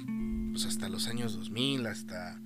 [0.51, 2.41] pues hasta los años 2000, hasta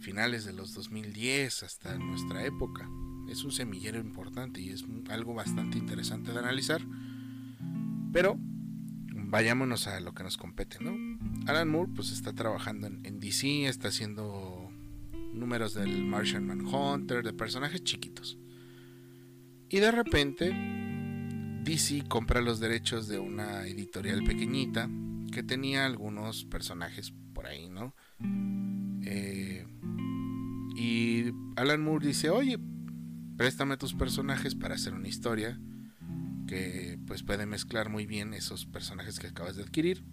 [0.00, 2.90] finales de los 2010, hasta nuestra época
[3.28, 6.82] es un semillero importante y es algo bastante interesante de analizar.
[8.12, 8.36] Pero
[9.14, 10.96] vayámonos a lo que nos compete, ¿no?
[11.46, 14.70] Alan Moore pues está trabajando en, DC, está haciendo
[15.32, 18.36] números del Martian Manhunter, de personajes chiquitos.
[19.68, 20.52] Y de repente
[21.62, 24.88] DC compra los derechos de una editorial pequeñita
[25.32, 27.94] que tenía algunos personajes por ahí, ¿no?
[29.04, 29.66] Eh,
[30.76, 32.58] y Alan Moore dice, oye,
[33.36, 35.60] préstame tus personajes para hacer una historia
[36.46, 40.04] que pues puede mezclar muy bien esos personajes que acabas de adquirir.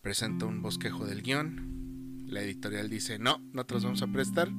[0.00, 2.24] Presenta un bosquejo del guion.
[2.26, 4.50] La editorial dice, no, no te los vamos a prestar.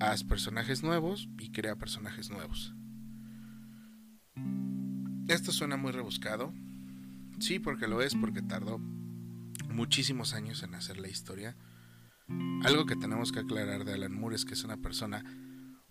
[0.00, 2.74] Haz personajes nuevos y crea personajes nuevos.
[5.28, 6.52] Esto suena muy rebuscado.
[7.42, 8.78] Sí, porque lo es, porque tardó
[9.68, 11.56] muchísimos años en hacer la historia.
[12.62, 15.24] Algo que tenemos que aclarar de Alan Moore es que es una persona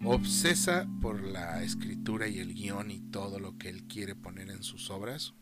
[0.01, 4.63] obsesa por la escritura y el guion y todo lo que él quiere poner en
[4.63, 5.33] sus obras.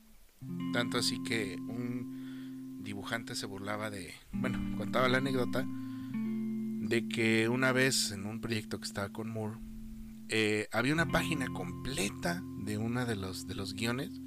[0.74, 7.72] Tanto así que un dibujante se burlaba de, bueno, contaba la anécdota de que una
[7.72, 9.60] vez en un proyecto que estaba con Moore,
[10.30, 14.20] eh, había una página completa de uno de los, de los guiones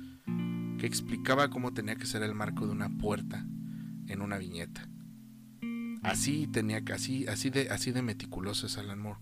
[0.82, 3.46] que explicaba cómo tenía que ser el marco de una puerta
[4.08, 4.88] en una viñeta.
[6.02, 9.20] Así tenía que, así, así de, así de meticuloso es Alan Moore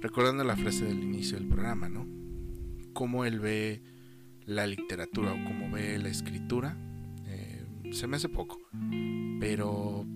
[0.00, 2.06] recordando la frase del inicio del programa, ¿no?
[2.94, 3.82] Cómo él ve
[4.46, 6.74] la literatura o cómo ve la escritura,
[7.26, 8.58] eh, se me hace poco,
[9.40, 10.06] pero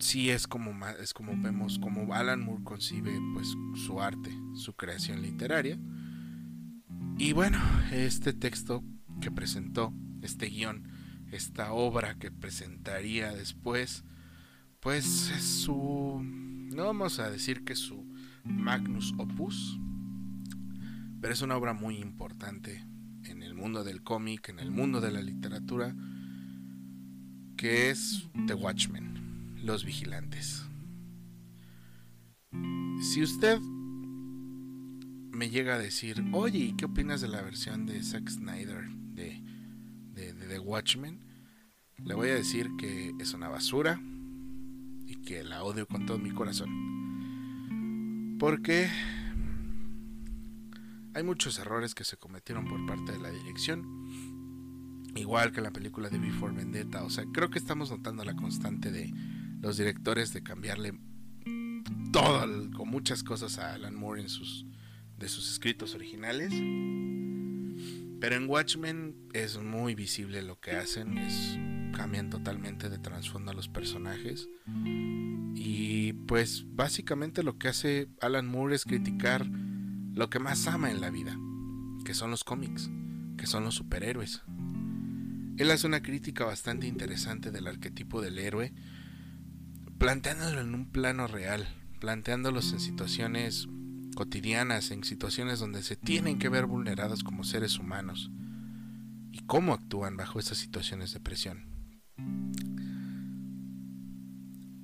[0.00, 5.22] sí es como, es como vemos, como Alan Moore concibe pues su arte, su creación
[5.22, 5.78] literaria.
[7.16, 7.58] Y bueno,
[7.90, 8.84] este texto
[9.20, 10.88] que presentó, este guion,
[11.30, 14.04] esta obra que presentaría después,
[14.80, 18.06] pues es su, no vamos a decir que su
[18.44, 19.78] Magnus Opus,
[21.20, 22.84] pero es una obra muy importante
[23.24, 25.94] en el mundo del cómic, en el mundo de la literatura,
[27.56, 30.64] que es The Watchmen, Los Vigilantes.
[33.02, 33.58] Si usted
[35.32, 38.97] me llega a decir, oye, ¿qué opinas de la versión de Zack Snyder
[40.48, 41.20] de, Watchmen?
[42.04, 44.00] Le voy a decir que es una basura
[45.06, 48.36] y que la odio con todo mi corazón.
[48.38, 48.88] Porque
[51.14, 53.84] hay muchos errores que se cometieron por parte de la dirección.
[55.14, 57.04] Igual que en la película de Before Vendetta.
[57.04, 59.12] O sea, creo que estamos notando la constante de
[59.60, 60.98] los directores de cambiarle
[62.12, 64.64] todo, con muchas cosas a Alan Moore en sus,
[65.16, 66.52] de sus escritos originales.
[68.20, 71.18] Pero en Watchmen es muy visible lo que hacen.
[71.18, 71.58] Es,
[71.96, 74.48] cambian totalmente de trasfondo a los personajes.
[75.54, 81.00] Y pues básicamente lo que hace Alan Moore es criticar lo que más ama en
[81.00, 81.36] la vida,
[82.04, 82.90] que son los cómics,
[83.36, 84.42] que son los superhéroes.
[85.58, 88.72] Él hace una crítica bastante interesante del arquetipo del héroe,
[89.98, 91.66] planteándolo en un plano real,
[91.98, 93.68] planteándolos en situaciones
[94.18, 98.32] cotidianas, en situaciones donde se tienen que ver vulnerados como seres humanos
[99.30, 101.68] y cómo actúan bajo esas situaciones de presión.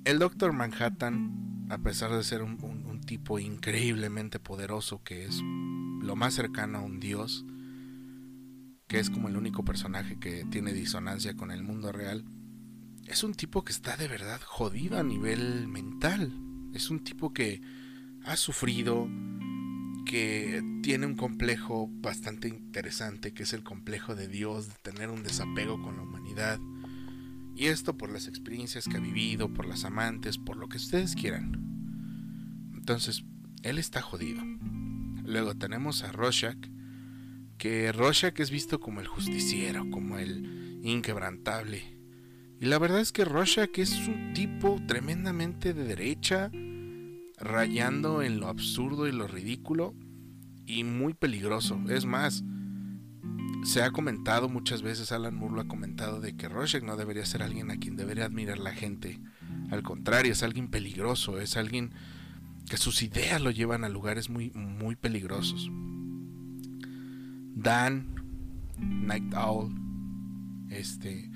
[0.05, 5.41] El Doctor Manhattan, a pesar de ser un, tipo increíblemente poderoso que es
[6.01, 7.45] lo más cercano a un dios,
[8.87, 12.23] que es como el único personaje que tiene disonancia con el mundo real,
[13.05, 16.33] es un tipo que está de verdad jodido a nivel mental.
[16.73, 17.61] Es un tipo que
[18.25, 19.07] ha sufrido,
[20.05, 25.23] que tiene un complejo bastante interesante, que es el complejo de Dios, de tener un
[25.23, 26.59] desapego con la humanidad.
[27.55, 31.15] Y esto por las experiencias que ha vivido, por las amantes, por lo que ustedes
[31.15, 32.71] quieran.
[32.75, 33.23] Entonces,
[33.63, 34.43] él está jodido.
[35.23, 36.57] Luego tenemos a Rorschach,
[37.57, 41.95] que Rorschach es visto como el justiciero, como el inquebrantable,
[42.59, 46.49] y la verdad es que Rorschach es un tipo tremendamente de derecha,
[47.45, 49.93] rayando en lo absurdo y lo ridículo
[50.65, 51.79] y muy peligroso.
[51.89, 52.43] Es más,
[53.63, 57.25] se ha comentado muchas veces, Alan Moore lo ha comentado, de que Rorschach no debería
[57.25, 59.19] ser alguien a quien debería admirar la gente.
[59.69, 61.91] Al contrario, es alguien peligroso, es alguien
[62.69, 65.69] que sus ideas lo llevan a lugares muy, muy peligrosos.
[67.55, 68.15] Dan,
[68.79, 69.71] Night Owl,
[70.69, 71.29] este,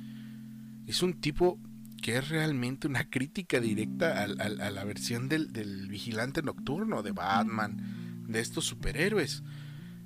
[0.87, 1.59] es un tipo
[2.01, 8.39] que es realmente una crítica directa a, la versión del, vigilante nocturno, de Batman, de
[8.39, 9.43] estos superhéroes,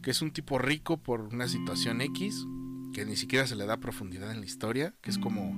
[0.01, 2.45] que es un tipo rico por una situación X,
[2.93, 5.57] que ni siquiera se le da profundidad en la historia, que es como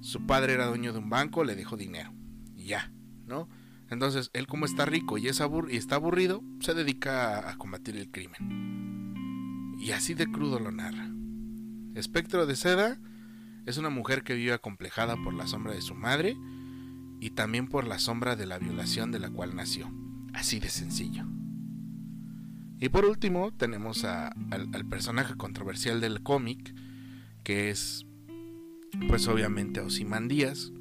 [0.00, 2.12] su padre era dueño de un banco, le dejó dinero,
[2.56, 2.92] y ya,
[3.26, 3.48] ¿no?
[3.88, 8.10] Entonces, él como está rico y, es y está aburrido, se dedica a combatir el
[8.10, 9.76] crimen.
[9.78, 11.10] Y así de crudo lo narra.
[11.94, 12.98] Espectro de seda
[13.66, 16.36] es una mujer que vive acomplejada por la sombra de su madre
[17.20, 19.92] y también por la sombra de la violación de la cual nació.
[20.32, 21.24] Así de sencillo.
[22.80, 26.74] Y por último tenemos al, personaje controversial del cómic,
[27.44, 28.06] que es
[29.08, 30.72] pues obviamente Ozymandias,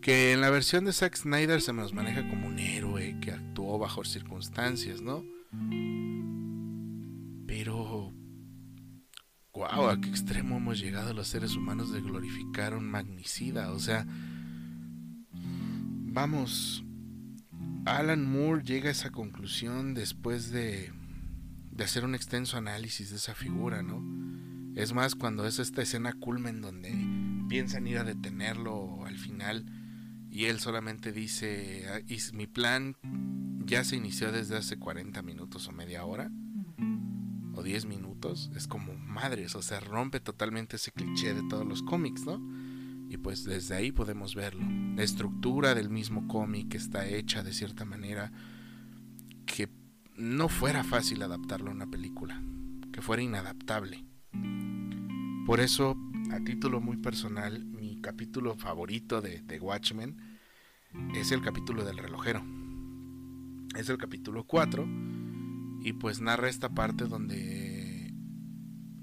[0.00, 3.78] que en la versión de Zack Snyder se nos maneja como un héroe que actuó
[3.78, 5.24] bajo circunstancias, ¿no?
[7.48, 8.14] Pero
[9.58, 13.72] wow, a qué extremo hemos llegado los seres humanos de glorificar un magnicida.
[13.72, 14.06] O sea,
[15.32, 16.84] vamos,
[17.84, 20.92] Alan Moore llega a esa conclusión después de,
[21.72, 24.00] de hacer un extenso análisis de esa figura, ¿no?
[24.76, 26.94] Es más, cuando es esta escena culmen donde
[27.48, 29.66] piensan ir a detenerlo al final
[30.30, 32.00] y él solamente dice, ah,
[32.32, 32.94] mi plan
[33.64, 36.30] ya se inició desde hace 40 minutos o media hora
[37.58, 41.82] o 10 minutos, es como madres, o sea, rompe totalmente ese cliché de todos los
[41.82, 42.40] cómics, ¿no?
[43.10, 44.64] Y pues desde ahí podemos verlo.
[44.94, 48.30] La estructura del mismo cómic está hecha de cierta manera
[49.44, 49.68] que
[50.16, 52.40] no fuera fácil adaptarlo a una película,
[52.92, 54.04] que fuera inadaptable.
[55.44, 55.96] Por eso,
[56.30, 60.16] a título muy personal, mi capítulo favorito de, de Watchmen
[61.16, 62.44] es el capítulo del relojero.
[63.76, 65.17] Es el capítulo 4
[65.82, 68.12] y pues narra esta parte donde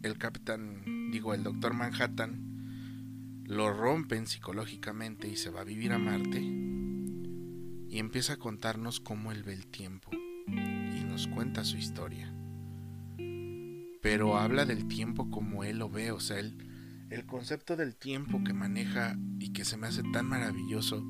[0.03, 5.99] el capitán, digo, el doctor Manhattan lo rompen psicológicamente y se va a vivir a
[5.99, 10.11] Marte y empieza a contarnos cómo él ve el tiempo
[10.47, 12.33] y nos cuenta su historia.
[14.01, 16.57] Pero habla del tiempo como él lo ve, o sea, el,
[17.09, 21.05] el concepto del tiempo que maneja y que se me hace tan maravilloso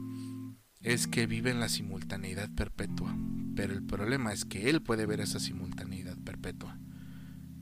[0.85, 3.17] es que vive en la simultaneidad perpetua.
[3.55, 6.77] Pero el problema es que él puede ver esa simultaneidad perpetua.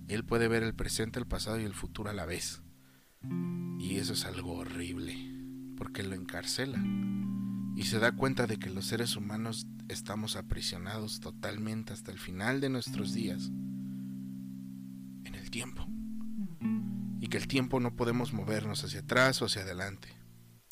[0.09, 2.61] Él puede ver el presente, el pasado y el futuro a la vez.
[3.79, 5.15] Y eso es algo horrible,
[5.77, 6.83] porque lo encarcela.
[7.77, 12.59] Y se da cuenta de que los seres humanos estamos aprisionados totalmente hasta el final
[12.59, 13.51] de nuestros días
[15.23, 15.87] en el tiempo.
[17.21, 20.22] Y que el tiempo no podemos movernos hacia atrás o hacia adelante.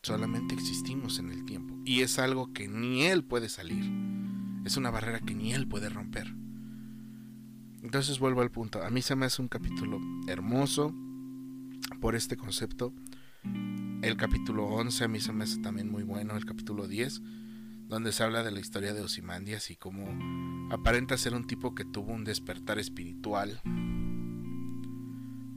[0.03, 1.77] Solamente existimos en el tiempo.
[1.85, 3.83] Y es algo que ni él puede salir.
[4.65, 6.33] Es una barrera que ni él puede romper.
[7.83, 8.81] Entonces vuelvo al punto.
[8.83, 10.95] A mí se me hace un capítulo hermoso
[11.99, 12.95] por este concepto.
[14.01, 16.35] El capítulo 11 a mí se me hace también muy bueno.
[16.35, 17.21] El capítulo 10,
[17.87, 20.07] donde se habla de la historia de Osimandias y cómo
[20.71, 23.61] aparenta ser un tipo que tuvo un despertar espiritual.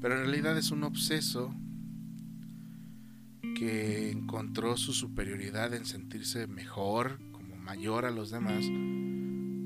[0.02, 1.54] Pero en realidad es un obseso
[3.54, 8.64] que encontró su superioridad en sentirse mejor como mayor a los demás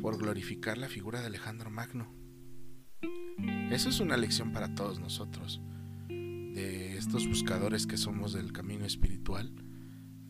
[0.00, 2.12] por glorificar la figura de Alejandro Magno.
[3.70, 5.60] Eso es una lección para todos nosotros,
[6.08, 9.54] de estos buscadores que somos del camino espiritual,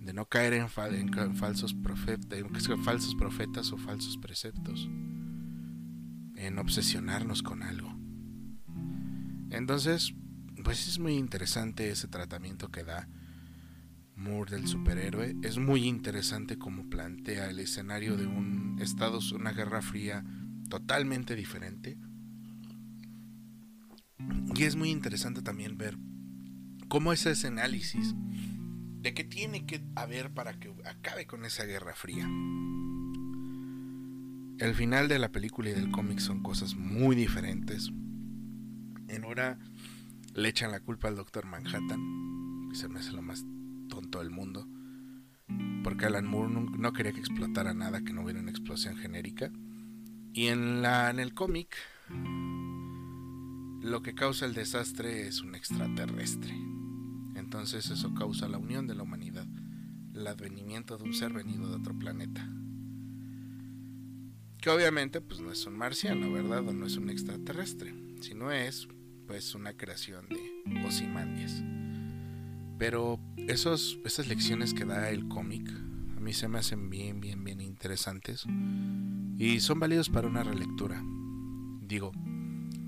[0.01, 4.89] de no caer en, falsos, en falsos profetas o falsos preceptos,
[6.37, 7.95] en obsesionarnos con algo.
[9.51, 10.15] Entonces,
[10.65, 13.09] pues es muy interesante ese tratamiento que da
[14.19, 15.37] Moore del superhéroe.
[15.43, 20.25] Es muy interesante como plantea el escenario de un Estados, una guerra fría
[20.69, 21.99] totalmente diferente.
[24.55, 25.97] Y es muy interesante también ver
[26.89, 28.15] cómo es ese análisis
[29.01, 32.29] de qué tiene que haber para que acabe con esa guerra fría.
[34.59, 37.93] El final de la película y del cómic son cosas muy diferentes.
[39.07, 39.59] En hora
[40.35, 43.47] le echan la culpa al Doctor Manhattan, que se me hace lo más
[43.89, 44.67] tonto del mundo,
[45.83, 49.51] porque Alan Moore no, quería que explotara nada, que no hubiera una explosión genérica.
[50.33, 51.75] Y en, la, en el cómic,
[53.83, 56.55] lo que causa el desastre es un extraterrestre.
[57.35, 59.47] Entonces eso causa la unión de la humanidad,
[60.15, 62.47] el advenimiento de un ser venido de otro planeta.
[64.61, 66.67] Que obviamente pues no es un marciano, ¿verdad?
[66.69, 68.89] O no es un extraterrestre, sino es
[69.27, 71.63] pues una creación de Ozymandias.
[72.79, 75.69] Pero esos, esas lecciones que da el cómic
[76.17, 78.45] a mí se me hacen bien, bien, bien interesantes
[79.39, 81.01] y son válidos para una relectura.
[81.81, 82.13] Digo,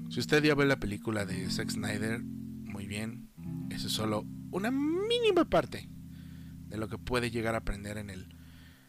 [0.09, 3.30] si usted ya ve la película de Zack Snyder, muy bien,
[3.70, 5.88] eso es solo una mínima parte
[6.66, 8.34] de lo que puede llegar a aprender en, el,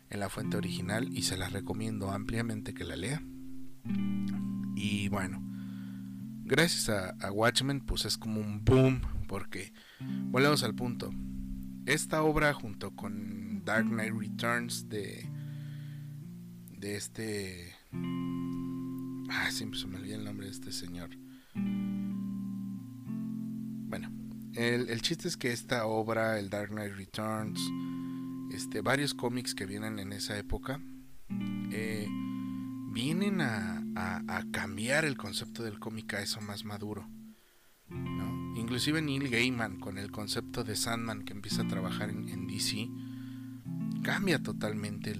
[0.09, 3.21] en la fuente original y se la recomiendo ampliamente que la lea.
[4.75, 5.39] Y bueno,
[6.43, 9.01] gracias a, Watchmen, pues es como un boom,
[9.31, 9.71] porque
[10.29, 11.09] volvemos al punto.
[11.85, 15.25] Esta obra, junto con Dark Knight Returns de,
[16.77, 17.73] de este.
[19.29, 21.11] Ah, siempre se me olvida el nombre de este señor.
[23.87, 24.11] Bueno,
[24.53, 27.61] el, el, chiste es que esta obra, el Dark Knight Returns,
[28.53, 30.81] este, varios cómics que vienen en esa época,
[31.71, 32.05] eh,
[32.91, 33.77] vienen a,
[34.51, 37.07] cambiar el concepto del cómic a eso más maduro.
[38.71, 42.87] Inclusive Neil Gaiman con el concepto de Sandman que empieza a trabajar en, DC
[44.01, 45.13] cambia totalmente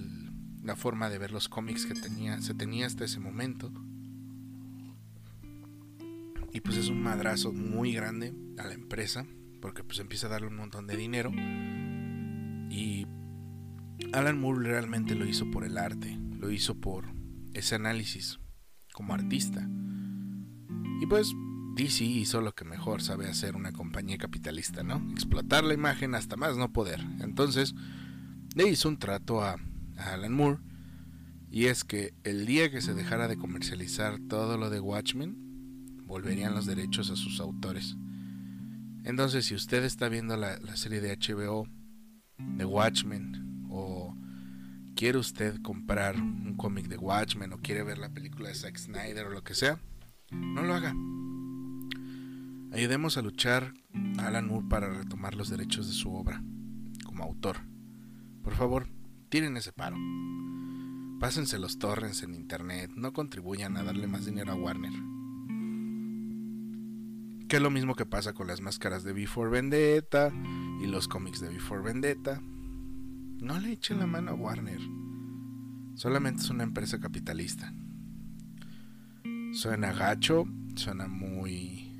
[0.64, 3.70] la forma de ver los cómics que tenía, se tenía hasta ese momento.
[6.50, 9.26] Y pues es un madrazo muy grande a la empresa
[9.60, 11.30] porque pues empieza a darle un montón de dinero.
[12.70, 13.06] Y
[14.14, 17.04] Alan Moore realmente lo hizo por el arte, lo hizo por
[17.52, 18.40] ese análisis
[18.94, 19.68] como artista.
[21.02, 21.34] Y pues
[21.74, 25.02] DC hizo lo que mejor sabe hacer una compañía capitalista, ¿no?
[25.12, 27.00] Explotar la imagen hasta más no poder.
[27.20, 27.74] Entonces,
[28.54, 29.56] le hizo un trato a,
[29.96, 30.58] Alan Moore
[31.50, 35.36] y es que el día que se dejara de comercializar todo lo de Watchmen,
[36.06, 37.96] volverían los derechos a sus autores.
[39.04, 41.66] Entonces, si usted está viendo la, la serie de HBO
[42.38, 44.16] de Watchmen o
[44.96, 49.26] quiere usted comprar un cómic de Watchmen o quiere ver la película de Zack Snyder
[49.26, 49.78] o lo que sea,
[50.30, 50.94] no lo haga.
[52.72, 53.74] Ayudemos a luchar
[54.18, 56.42] a Alan Moore para retomar los derechos de su obra
[57.04, 57.58] como autor.
[58.42, 58.88] Por favor,
[59.28, 59.98] tiren ese paro.
[61.20, 64.92] Pásense los torrents en internet, no contribuyan a darle más dinero a Warner.
[67.46, 70.32] Que es lo mismo que pasa con las máscaras de Before Vendetta
[70.82, 72.40] y los cómics de Before Vendetta.
[72.40, 74.80] No le echen la mano a Warner.
[75.94, 77.70] Solamente es una empresa capitalista.
[79.52, 81.91] Suena gacho, suena muy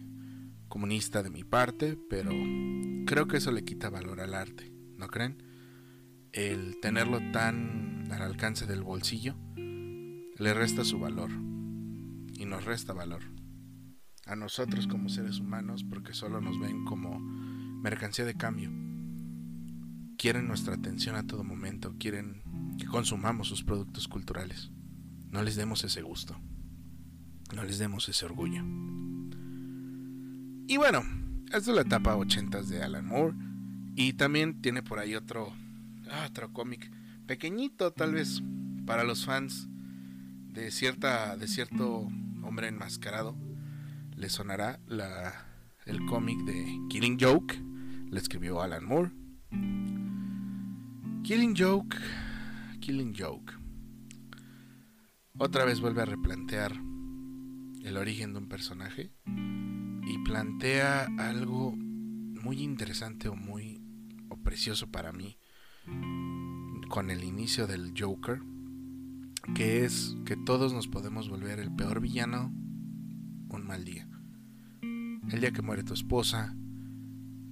[0.73, 2.31] comunista de mi parte, pero
[3.05, 5.43] creo que eso le quita valor al arte, ¿no creen?
[6.33, 13.21] El tenerlo tan al alcance del bolsillo le resta su valor y nos resta valor
[14.25, 18.71] a nosotros como seres humanos porque solo nos ven como mercancía de cambio
[20.17, 22.43] quieren nuestra atención a todo momento, quieren
[22.79, 24.71] que consumamos sus productos culturales.
[25.31, 26.41] No les demos ese gusto,
[27.55, 28.63] no les demos ese orgullo.
[30.67, 31.03] Y bueno,
[31.47, 33.37] esta es la etapa 80 de Alan Moore.
[33.95, 35.53] Y también tiene por ahí otro,
[36.11, 36.91] ah, otro cómic
[37.27, 38.43] pequeñito, tal vez
[38.87, 39.69] para los fans
[40.53, 42.09] de cierta, de cierto
[42.43, 43.37] hombre enmascarado.
[44.17, 44.81] Le sonará
[45.87, 47.61] el cómic de Killing Joke.
[48.11, 49.11] Le escribió Alan Moore.
[51.23, 51.97] Killing Joke,
[52.81, 53.55] Killing Joke.
[55.39, 59.13] Otra vez vuelve a replantear el origen de un personaje
[60.13, 63.81] y plantea algo muy interesante o muy
[64.29, 65.39] o precioso para mí
[66.91, 68.43] con el inicio del Joker,
[69.55, 72.53] que es que todos nos podemos volver el peor villano
[73.49, 74.07] un mal día.
[75.31, 76.55] El día que muere tu esposa,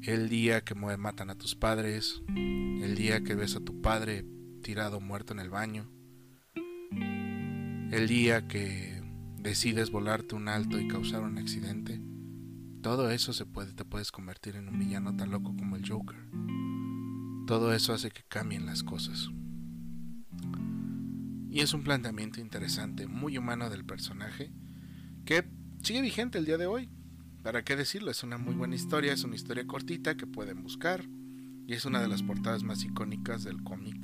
[0.03, 4.27] el día que matan a tus padres, el día que ves a tu padre
[4.63, 5.91] tirado muerto en el baño,
[7.91, 9.03] el día que
[9.39, 12.03] decides volarte un alto y causar un accidente,
[12.83, 16.19] todo eso se puede, te puedes convertir en un villano tan loco como el Joker.
[17.47, 19.29] Todo eso hace que cambien las cosas.
[21.51, 24.53] Y es un planteamiento interesante, muy humano del personaje,
[25.25, 25.45] que
[25.83, 26.89] sigue vigente el día de hoy.
[27.43, 28.11] ¿Para qué decirlo?
[28.11, 31.05] Es una muy buena historia, es una historia cortita que pueden buscar
[31.67, 33.97] y es una de las portadas más icónicas del cómic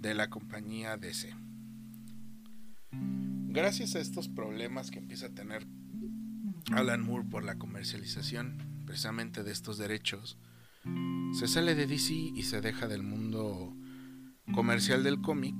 [0.00, 1.34] de la compañía DC.
[3.52, 5.66] Gracias a estos problemas que empieza a tener
[6.72, 10.36] Alan Moore por la comercialización precisamente de estos derechos,
[11.38, 13.72] se sale de DC y se deja del mundo
[14.52, 15.54] comercial del cómic.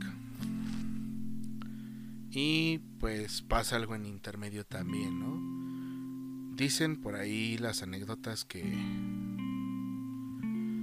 [2.33, 6.57] Y pues pasa algo en intermedio también, ¿no?
[6.57, 8.63] Dicen por ahí las anécdotas que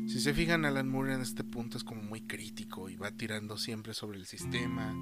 [0.08, 3.58] si se fijan Alan Moore en este punto es como muy crítico y va tirando
[3.58, 4.96] siempre sobre el sistema,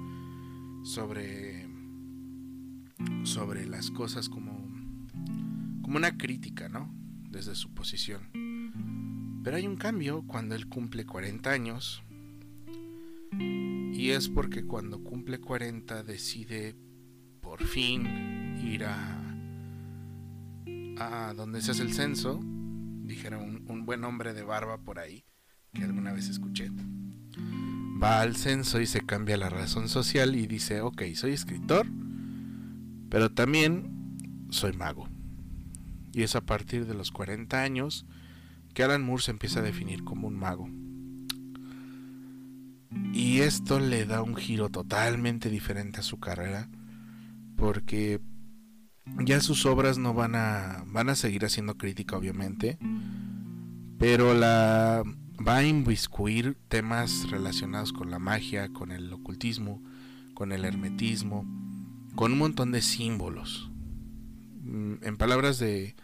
[0.84, 1.68] sobre
[3.24, 4.45] sobre las cosas como
[5.86, 6.92] como una crítica, ¿no?
[7.30, 8.28] Desde su posición.
[9.44, 12.02] Pero hay un cambio cuando él cumple 40 años
[13.38, 16.74] y es porque cuando cumple 40 decide
[17.40, 19.22] por fin ir a
[20.98, 22.40] a donde se hace el censo,
[23.04, 25.24] dijera un, buen hombre de barba por ahí,
[25.72, 26.72] que alguna vez escuché.
[28.02, 31.86] Va al censo y se cambia la razón social y dice, ok, soy escritor,
[33.08, 34.16] pero también
[34.50, 35.08] soy mago.
[36.16, 38.06] Y es a partir de los 40 años
[38.72, 40.66] que Alan Moore se empieza a definir como un mago.
[43.12, 46.70] Y esto le da un giro totalmente diferente a su carrera,
[47.54, 48.22] porque
[49.24, 52.76] ya sus obras no van a van a seguir haciendo crítica obviamente
[53.98, 55.04] pero la
[55.46, 59.80] va a inviscuir temas relacionados con la magia con el ocultismo
[60.34, 61.46] con el hermetismo
[62.16, 63.70] con un montón de símbolos
[64.64, 65.94] mm, en palabras de,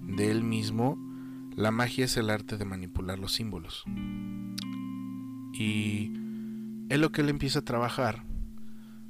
[0.00, 0.98] de él mismo
[1.54, 3.84] la magia es el arte de manipular los símbolos
[5.52, 6.12] y
[6.88, 8.24] es lo que él empieza a trabajar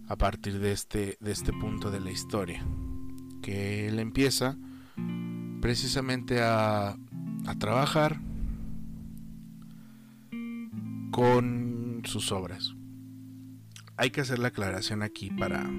[0.09, 2.65] a partir de este, de este punto de la historia
[3.43, 4.57] que él empieza
[5.61, 6.97] precisamente a,
[7.59, 8.21] trabajar
[11.13, 12.75] con sus obras.
[13.97, 15.71] Hay que hacer la aclaración aquí para,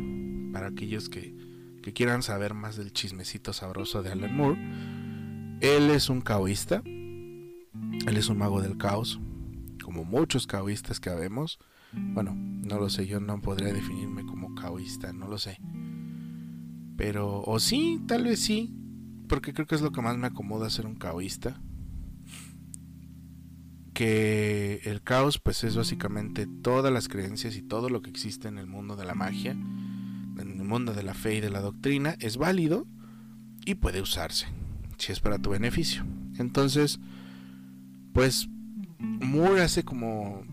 [0.53, 1.35] para aquellos que,
[1.83, 4.57] que quieran saber más del chismecito sabroso de Alan Moore.
[5.61, 9.19] Él es un caoísta, él es un mago del caos,
[9.83, 11.59] como muchos caoístas que habemos.
[11.93, 15.59] Bueno, no lo sé, yo no podría definirme como caoísta, no lo sé.
[16.95, 18.75] Pero, o sí, tal vez sí,
[19.27, 21.61] porque creo que es lo que más me acomoda ser un caoísta.
[23.93, 28.57] Que el caos, pues es básicamente todas las creencias y todo lo que existe en
[28.57, 32.15] el mundo de la magia, en el mundo de la fe y de la doctrina,
[32.19, 32.85] es válido
[33.65, 34.47] y puede usarse,
[34.97, 36.05] si es para tu beneficio.
[36.37, 36.99] Entonces,
[38.13, 38.49] pues
[38.99, 40.43] Moore hace como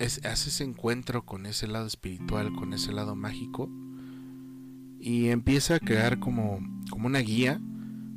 [0.00, 3.68] hace ese encuentro con ese lado espiritual, con ese lado mágico
[5.00, 7.60] y empieza a crear como, como una guía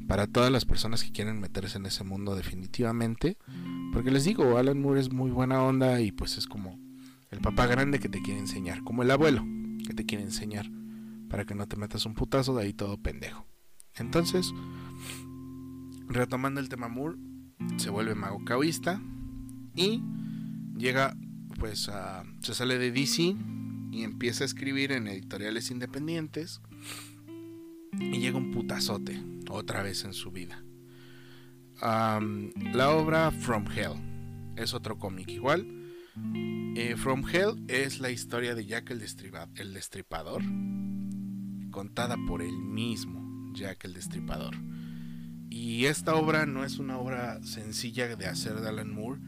[0.08, 3.38] para todas las personas que quieren meterse en ese mundo definitivamente.
[3.94, 6.80] Porque les digo, Alan Moore es muy buena onda y pues es como
[7.30, 9.46] el papá grande que te quiere enseñar, como el abuelo
[9.88, 10.70] que te quiere enseñar
[11.30, 13.48] para que no te metas un putazo de ahí todo pendejo.
[13.96, 14.54] Entonces,
[16.14, 17.18] retomando el tema Moore,
[17.78, 19.02] se vuelve mago caoísta
[19.76, 20.02] y
[20.78, 21.16] llega
[21.60, 21.90] pues
[22.42, 23.36] se sale de DC
[23.92, 26.62] y empieza a escribir en editoriales independientes
[28.00, 30.64] y llega un putazote otra vez en su vida.
[31.82, 33.94] la obra From Hell
[34.56, 35.68] es otro cómic igual.
[36.76, 39.04] Eh, From Hell es la historia de Jack el,
[39.56, 40.42] el Destripador,
[41.70, 44.56] contada por él mismo, Jack el Destripador.
[45.52, 49.20] Y esta obra no es una obra sencilla de hacer de Alan Moore,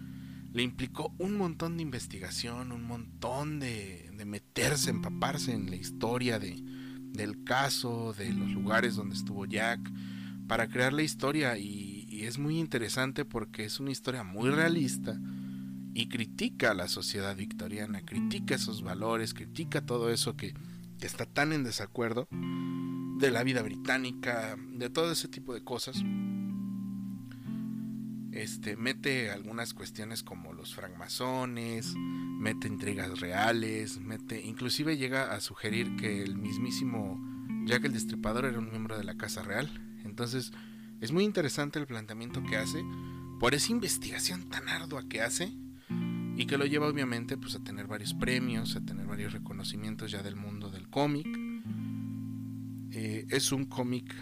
[0.53, 6.55] le implicó un montón de investigación, un montón de, meterse, empaparse en la historia de,
[7.11, 9.81] del caso, de los lugares donde estuvo Jack,
[10.47, 11.57] para crear la historia.
[11.57, 15.19] Y, es muy interesante porque es una historia muy realista
[15.93, 20.53] y critica a la sociedad victoriana, critica esos valores, critica todo eso que
[21.01, 22.29] está tan en desacuerdo
[23.17, 26.03] de la vida británica, de todo ese tipo de cosas.
[28.31, 35.95] este, mete algunas cuestiones como los francmasones, mete intrigas reales, mete, inclusive llega a sugerir
[35.95, 37.21] que el mismísimo
[37.65, 39.69] Jack el Destripador era un miembro de la Casa Real.
[40.03, 40.51] Entonces,
[40.99, 42.83] es muy interesante el planteamiento que hace
[43.39, 45.53] por esa investigación tan ardua que hace
[46.35, 50.23] y que lo lleva obviamente pues a tener varios premios, a tener varios reconocimientos ya
[50.23, 51.27] del mundo del cómic.
[52.95, 54.13] Eh, es un cómic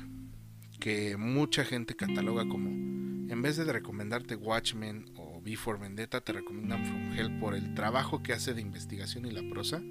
[0.80, 6.86] que mucha gente cataloga como, en vez de recomendarte Watchmen o Before Vendetta, te recomiendan
[6.86, 9.82] From Hell por el trabajo que hace de investigación y la prosa.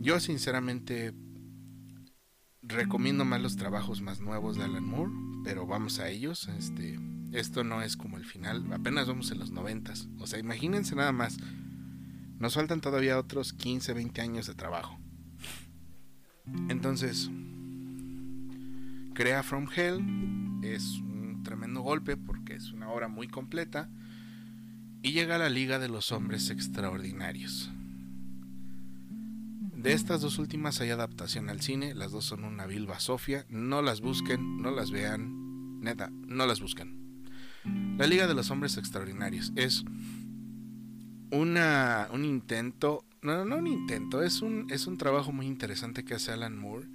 [0.00, 1.14] Yo sinceramente
[2.62, 5.12] recomiendo más los trabajos más nuevos de Alan Moore,
[5.44, 6.48] pero vamos a ellos.
[6.58, 6.98] Este,
[7.32, 10.08] esto no es como el final, apenas vamos en los noventas.
[10.18, 11.38] O sea, imagínense nada más.
[12.40, 14.98] Nos faltan todavía otros 15, 20 años de trabajo.
[16.68, 17.30] Entonces,
[19.14, 20.00] crea From Hell.
[20.62, 23.88] Es un tremendo golpe porque es una obra muy completa.
[25.02, 27.70] Y llega a la Liga de los Hombres Extraordinarios.
[29.76, 33.82] De estas dos últimas hay adaptación al cine, las dos son una vilva sofia, no
[33.82, 37.20] las busquen, no las vean, neta, no las busquen.
[37.96, 39.84] La Liga de los Hombres Extraordinarios es
[41.30, 46.14] una, un intento, no, no un intento, es un, es un trabajo muy interesante que
[46.14, 46.86] hace Alan Moore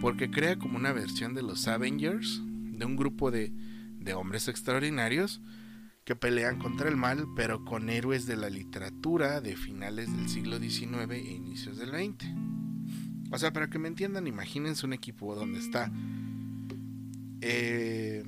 [0.00, 3.52] porque crea como una versión de los Avengers, de un grupo de,
[3.98, 5.40] de hombres extraordinarios
[6.04, 10.58] que pelean contra el mal, pero con héroes de la literatura de finales del siglo
[10.58, 12.26] XIX e inicios del XX.
[13.30, 15.90] O sea, para que me entiendan, imagínense un equipo donde está
[17.40, 18.24] eh,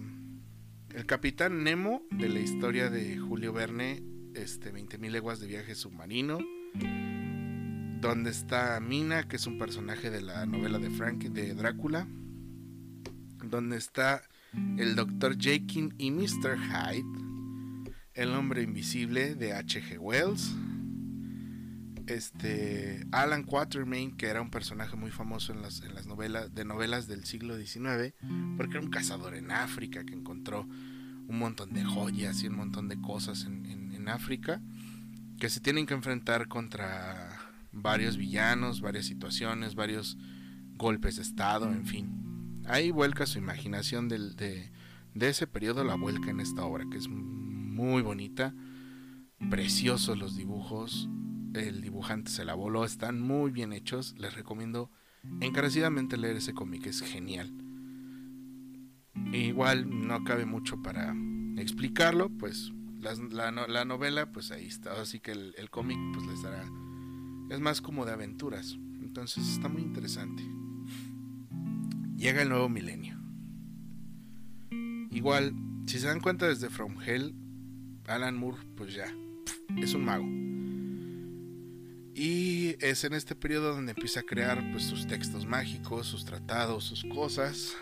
[0.94, 4.02] el capitán Nemo de la historia de Julio Verne,
[4.34, 6.38] este 20.000 leguas de viaje submarino,
[8.08, 12.06] donde está Mina, que es un personaje de la novela de Frank de Drácula,
[13.42, 14.22] donde está
[14.76, 15.38] el Dr.
[15.38, 16.58] Jekyll y Mr.
[16.58, 19.98] Hyde, el hombre invisible de H.G.
[19.98, 20.54] Wells.
[22.06, 26.66] Este Alan Quatermain, que era un personaje muy famoso en las, en las novelas de
[26.66, 28.14] novelas del siglo XIX,
[28.58, 30.68] porque era un cazador en África que encontró
[31.26, 34.60] un montón de joyas y un montón de cosas en, en África
[35.40, 37.43] que se tienen que enfrentar contra
[37.74, 40.16] varios villanos, varias situaciones, varios
[40.76, 42.24] golpes de estado, en fin.
[42.66, 44.70] Ahí vuelca su imaginación de,
[45.14, 48.54] ese periodo, la vuelca en esta obra, que es muy bonita.
[49.50, 51.08] Preciosos los dibujos.
[51.54, 52.84] El dibujante se la voló.
[52.84, 54.14] Están muy bien hechos.
[54.18, 54.90] Les recomiendo
[55.40, 56.86] encarecidamente leer ese cómic.
[56.86, 57.52] Es genial.
[59.32, 61.14] igual no cabe mucho para
[61.58, 62.30] explicarlo.
[62.30, 65.00] Pues la, la, novela, pues ahí está.
[65.00, 66.64] Así que el, el cómic, pues les dará.
[67.50, 68.78] Es más como de aventuras.
[69.00, 70.42] Entonces está muy interesante.
[72.16, 73.18] Llega el nuevo milenio.
[75.10, 75.54] Igual,
[75.86, 77.34] si se dan cuenta desde From Hell,
[78.06, 79.06] Alan Moore, pues ya,
[79.76, 80.26] es un mago.
[82.16, 86.84] Y es en este periodo donde empieza a crear pues, sus textos mágicos, sus tratados,
[86.84, 87.76] sus cosas.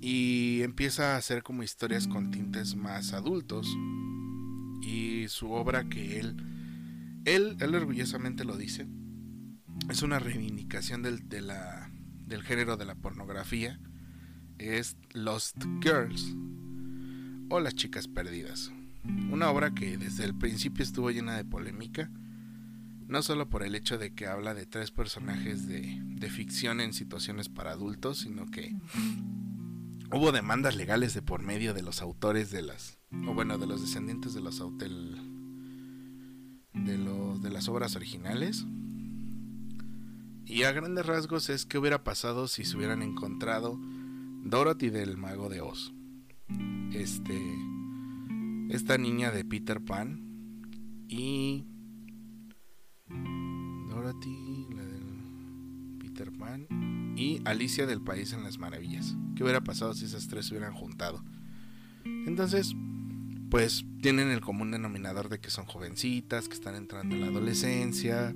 [0.00, 3.66] Y empieza a hacer como historias con tintes más adultos.
[4.82, 6.36] Y su obra que él,
[7.24, 8.86] él, él orgullosamente lo dice,
[9.88, 13.80] es una reivindicación del, del género de la pornografía.
[14.58, 16.36] Es Lost Girls
[17.48, 18.72] o Las chicas perdidas.
[19.30, 22.10] Una obra que desde el principio estuvo llena de polémica,
[23.08, 25.98] no solo por el hecho de que habla de tres personajes de,
[26.30, 28.76] ficción en situaciones para adultos, sino que
[30.12, 33.80] hubo demandas legales de por medio de los autores de las, o bueno, de los
[33.80, 35.16] descendientes de los del,
[36.74, 38.66] de los de las obras originales.
[40.46, 43.78] Y a grandes rasgos es que hubiera pasado si se hubieran encontrado
[44.42, 45.92] Dorothy del Mago de Oz
[46.92, 47.38] este
[48.70, 51.66] esta niña de Peter Pan y
[53.88, 56.66] Dorothy, la del Peter Pan
[57.16, 59.16] y Alicia del País en las Maravillas.
[59.34, 61.24] ¿Qué hubiera pasado si esas tres se hubieran juntado?
[62.04, 62.74] Entonces,
[63.50, 68.32] pues tienen el común denominador de que son jovencitas, que están entrando en la adolescencia,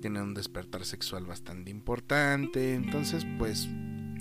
[0.00, 3.68] tienen un despertar sexual bastante importante, entonces pues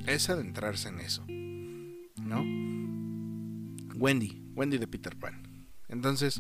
[0.08, 1.26] es adentrarse en eso,
[2.22, 2.42] ¿no?
[3.96, 5.44] Wendy, Wendy de Peter Pan.
[5.88, 6.39] Entonces,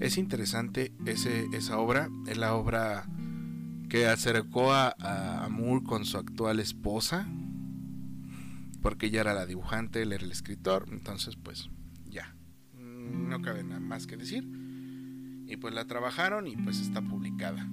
[0.00, 3.06] es interesante ese, esa obra, es la obra
[3.88, 7.26] que acercó a, a Moore con su actual esposa,
[8.82, 11.70] porque ella era la dibujante, él era el escritor, entonces pues
[13.12, 14.48] no cabe nada más que decir.
[15.46, 17.68] Y pues la trabajaron y pues está publicada.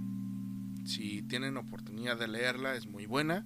[0.85, 3.45] Si tienen oportunidad de leerla, es muy buena.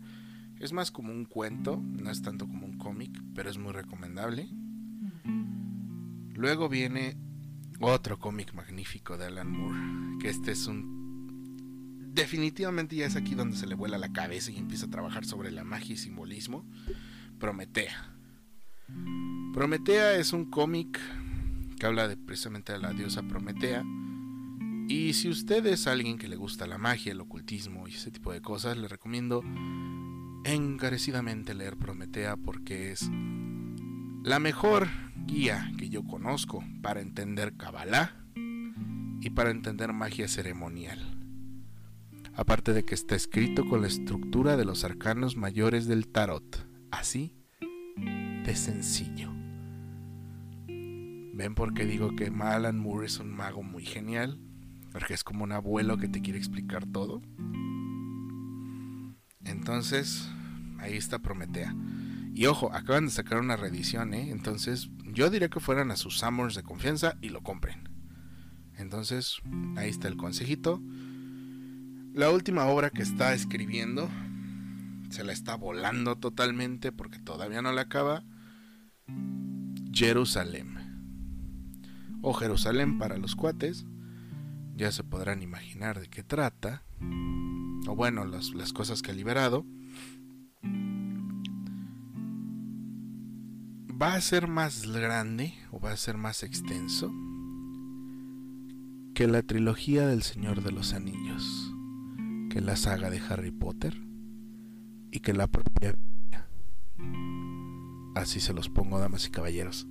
[0.59, 4.47] Es más como un cuento, no es tanto como un cómic, pero es muy recomendable.
[6.35, 7.17] Luego viene
[7.79, 11.03] otro cómic magnífico de Alan Moore, que este es un...
[12.13, 15.51] Definitivamente ya es aquí donde se le vuela la cabeza y empieza a trabajar sobre
[15.51, 16.65] la magia y simbolismo.
[17.39, 18.15] Prometea.
[19.53, 20.99] Prometea es un cómic
[21.83, 23.83] que habla de, precisamente de la diosa Prometea.
[24.87, 28.31] Y si usted es alguien que le gusta la magia, el ocultismo y ese tipo
[28.31, 29.43] de cosas, le recomiendo
[30.45, 33.09] encarecidamente leer Prometea porque es
[34.23, 34.87] la mejor
[35.27, 38.15] guía que yo conozco para entender Kabbalah
[39.19, 41.19] y para entender magia ceremonial.
[42.33, 47.35] Aparte de que está escrito con la estructura de los arcanos mayores del tarot, así
[48.45, 49.42] de sencillo.
[51.33, 54.39] ¿Ven por qué digo que Alan Moore es un mago muy genial?
[54.91, 57.23] Porque es como un abuelo que te quiere explicar todo.
[59.43, 60.29] Entonces,
[60.77, 61.75] ahí está Prometea.
[62.35, 64.29] Y ojo, acaban de sacar una reedición, ¿eh?
[64.29, 67.89] Entonces, yo diría que fueran a sus Summers de confianza y lo compren.
[68.77, 69.37] Entonces,
[69.75, 70.81] ahí está el consejito.
[72.13, 74.07] La última obra que está escribiendo
[75.09, 78.23] se la está volando totalmente porque todavía no la acaba.
[79.91, 80.82] Jerusalén.
[82.23, 83.85] O Jerusalén para los cuates.
[84.75, 86.83] Ya se podrán imaginar de qué trata.
[87.87, 89.67] O bueno, las, las cosas que ha liberado.
[94.03, 97.09] va a ser más grande o va a ser más extenso
[99.13, 101.73] que la trilogía del Señor de los Anillos,
[102.49, 103.95] que la saga de Harry Potter
[105.11, 105.95] y que la propia
[108.15, 109.87] Así se los pongo, damas y caballeros.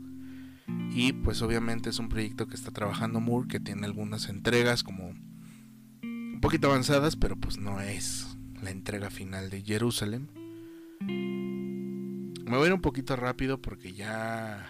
[0.95, 5.15] Y pues obviamente es un proyecto que está trabajando Moore, que tiene algunas entregas como
[6.03, 10.31] un poquito avanzadas, pero pues no es la entrega final de Jerusalén.
[11.01, 14.67] Me voy a ir un poquito rápido porque ya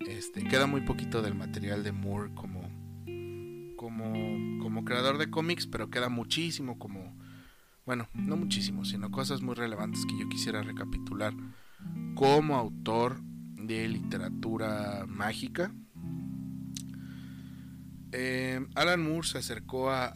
[0.00, 2.62] este, queda muy poquito del material de Moore como,
[3.76, 4.12] como,
[4.62, 7.16] como creador de cómics, pero queda muchísimo como,
[7.86, 11.32] bueno, no muchísimo, sino cosas muy relevantes que yo quisiera recapitular
[12.14, 13.20] como autor
[13.66, 15.72] de literatura mágica.
[18.12, 20.12] Eh, Alan Moore se acercó a,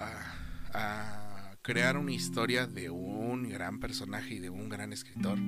[0.72, 5.38] a crear una historia de un gran personaje y de un gran escritor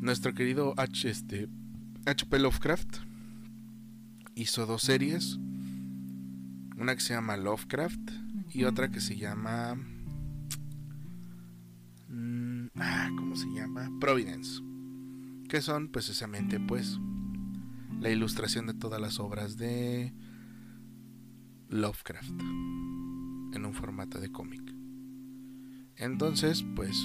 [0.00, 1.48] nuestro querido H, este,
[2.06, 2.38] H.P.
[2.38, 2.98] Lovecraft
[4.34, 5.38] hizo dos series.
[6.76, 8.10] Una que se llama Lovecraft
[8.52, 9.76] y otra que se llama...
[12.08, 13.90] Mm, ah, ¿Cómo se llama?
[14.00, 14.62] Providence.
[15.50, 17.00] Que son precisamente pues
[18.00, 20.14] la ilustración de todas las obras de
[21.68, 22.40] Lovecraft
[23.52, 24.62] en un formato de cómic.
[25.96, 26.96] Entonces, pues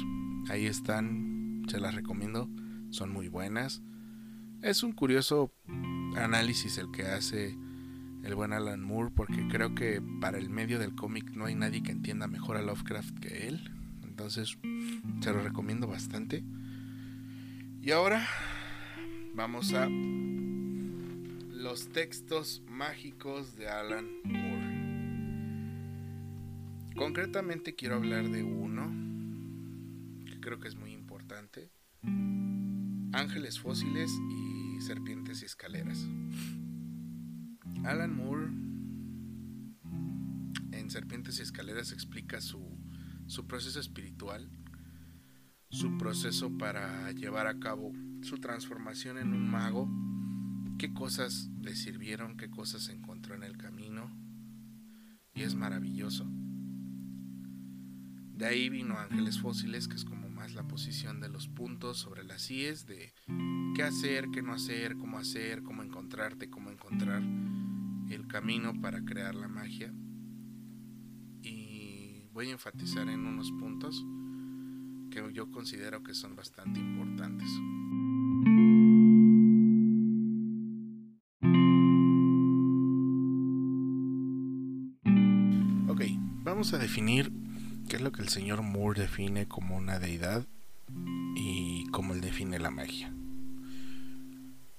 [0.49, 2.47] ahí están, se las recomiendo
[2.91, 3.81] son muy buenas.
[4.61, 5.51] Es un curioso
[6.15, 7.57] análisis el que hace
[8.23, 11.81] el buen Alan Moore porque creo que para el medio del cómic no hay nadie
[11.81, 13.71] que entienda mejor a Lovecraft que él.
[14.03, 14.55] Entonces
[15.19, 16.43] se lo recomiendo bastante.
[17.85, 18.27] Y ahora
[19.35, 19.87] vamos a
[21.51, 24.65] los textos mágicos de Alan Moore.
[26.95, 28.89] Concretamente quiero hablar de uno
[30.25, 31.69] que creo que es muy importante
[33.13, 36.07] Ángeles fósiles y serpientes y escaleras.
[37.83, 38.47] Alan Moore
[40.71, 42.79] en Serpientes y Escaleras explica su,
[43.27, 44.49] su proceso espiritual,
[45.75, 49.89] su proceso para llevar a cabo su transformación en un mago,
[50.77, 54.09] qué cosas le sirvieron, qué cosas encontró en el camino,
[55.33, 56.25] y es maravilloso.
[58.33, 62.51] De ahí vino Ángeles Fósiles, que es como la posición de los puntos sobre las
[62.51, 63.13] IES, de
[63.75, 67.23] qué hacer, qué no hacer, cómo hacer, cómo encontrarte, cómo encontrar
[68.09, 69.91] el camino para crear la magia.
[71.41, 74.05] Y voy a enfatizar en unos puntos
[75.15, 77.47] que yo considero que son bastante importantes.
[85.87, 86.01] Ok,
[86.43, 87.31] vamos a definir
[87.87, 90.45] qué es lo que el señor Moore define como una deidad
[91.37, 93.13] y cómo él define la magia.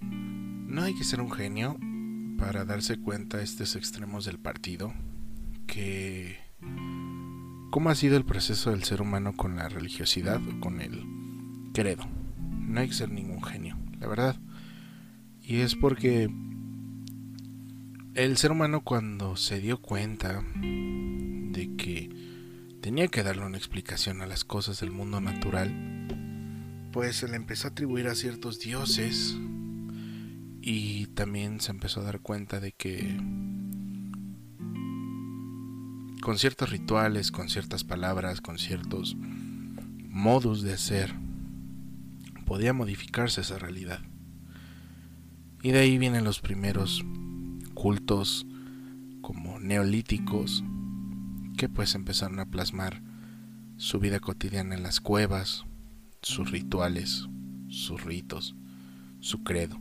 [0.00, 1.78] No hay que ser un genio
[2.36, 4.92] para darse cuenta estos extremos del partido
[5.66, 6.45] que
[7.76, 11.04] cómo ha sido el proceso del ser humano con la religiosidad o con el
[11.74, 12.08] credo.
[12.38, 14.36] No hay que ser ningún genio, la verdad.
[15.42, 16.30] Y es porque
[18.14, 22.08] el ser humano cuando se dio cuenta de que
[22.80, 26.08] tenía que darle una explicación a las cosas del mundo natural,
[26.92, 29.36] pues se le empezó a atribuir a ciertos dioses
[30.62, 33.20] Y también se empezó a dar cuenta de que
[36.22, 39.16] con ciertos rituales, con ciertas palabras, con ciertos
[40.08, 41.14] modos de hacer,
[42.46, 44.00] podía modificarse esa realidad.
[45.62, 47.04] Y de ahí vienen los primeros
[47.74, 48.46] cultos
[49.20, 50.64] como neolíticos
[51.56, 53.02] que pues empezaron a plasmar
[53.76, 55.64] su vida cotidiana en las cuevas,
[56.22, 57.28] sus rituales,
[57.68, 58.54] sus ritos,
[59.20, 59.78] su credo.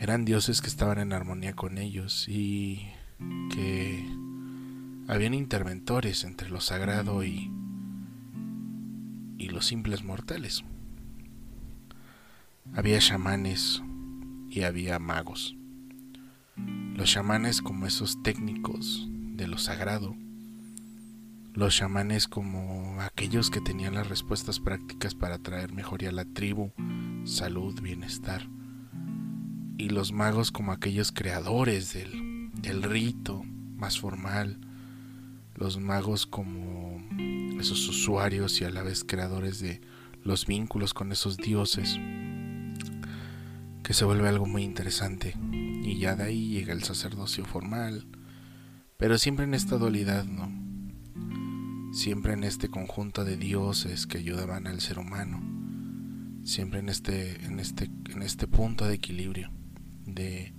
[0.00, 2.86] Eran dioses que estaban en armonía con ellos y
[3.50, 4.04] que
[5.08, 7.50] habían interventores entre lo sagrado y,
[9.38, 10.64] y los simples mortales.
[12.72, 13.82] Había chamanes
[14.50, 15.56] y había magos.
[16.94, 20.16] Los chamanes como esos técnicos de lo sagrado.
[21.52, 26.72] Los chamanes como aquellos que tenían las respuestas prácticas para traer mejoría a la tribu,
[27.24, 28.48] salud, bienestar.
[29.76, 33.42] Y los magos como aquellos creadores del, del rito
[33.76, 34.58] más formal.
[35.54, 37.00] Los magos como
[37.60, 39.80] esos usuarios y a la vez creadores de
[40.22, 41.98] los vínculos con esos dioses
[43.82, 45.36] que se vuelve algo muy interesante.
[45.52, 48.06] Y ya de ahí llega el sacerdocio formal,
[48.96, 50.50] pero siempre en esta dualidad, ¿no?
[51.92, 55.42] Siempre en este conjunto de dioses que ayudaban al ser humano,
[56.44, 59.50] siempre en este, en este, en este punto de equilibrio
[60.06, 60.54] de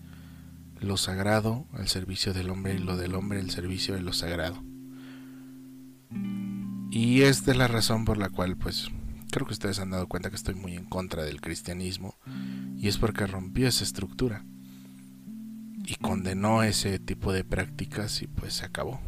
[0.80, 4.64] lo sagrado al servicio del hombre y lo del hombre al servicio de lo sagrado.
[6.92, 8.90] Y esta es la razón por la cual, pues,
[9.32, 12.16] creo que ustedes han dado cuenta que estoy muy en contra del cristianismo
[12.78, 14.46] y es porque rompió esa estructura
[15.86, 19.02] y condenó ese tipo de prácticas y pues se acabó.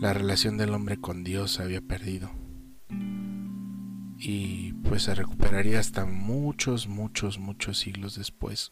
[0.00, 2.30] La relación del hombre con Dios se había perdido
[4.18, 8.70] y pues se recuperaría hasta muchos, muchos, muchos siglos después,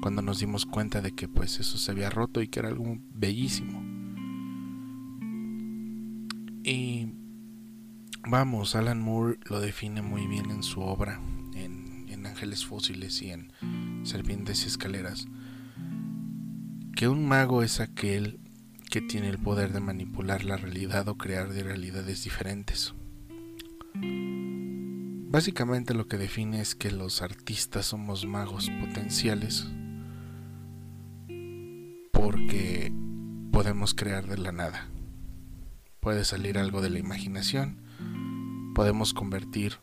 [0.00, 2.96] cuando nos dimos cuenta de que pues eso se había roto y que era algo
[3.14, 3.82] bellísimo.
[6.62, 7.14] Y
[8.26, 11.20] vamos, Alan Moore lo define muy bien en su obra,
[12.26, 13.52] ángeles fósiles y en
[14.04, 15.28] serpientes y escaleras,
[16.96, 18.40] que un mago es aquel
[18.90, 22.94] que tiene el poder de manipular la realidad o crear de realidades diferentes.
[25.30, 29.68] Básicamente lo que define es que los artistas somos magos potenciales
[32.10, 32.92] porque
[33.52, 34.88] podemos crear de la nada.
[36.00, 37.76] Puede salir algo de la imaginación,
[38.74, 39.74] podemos convertir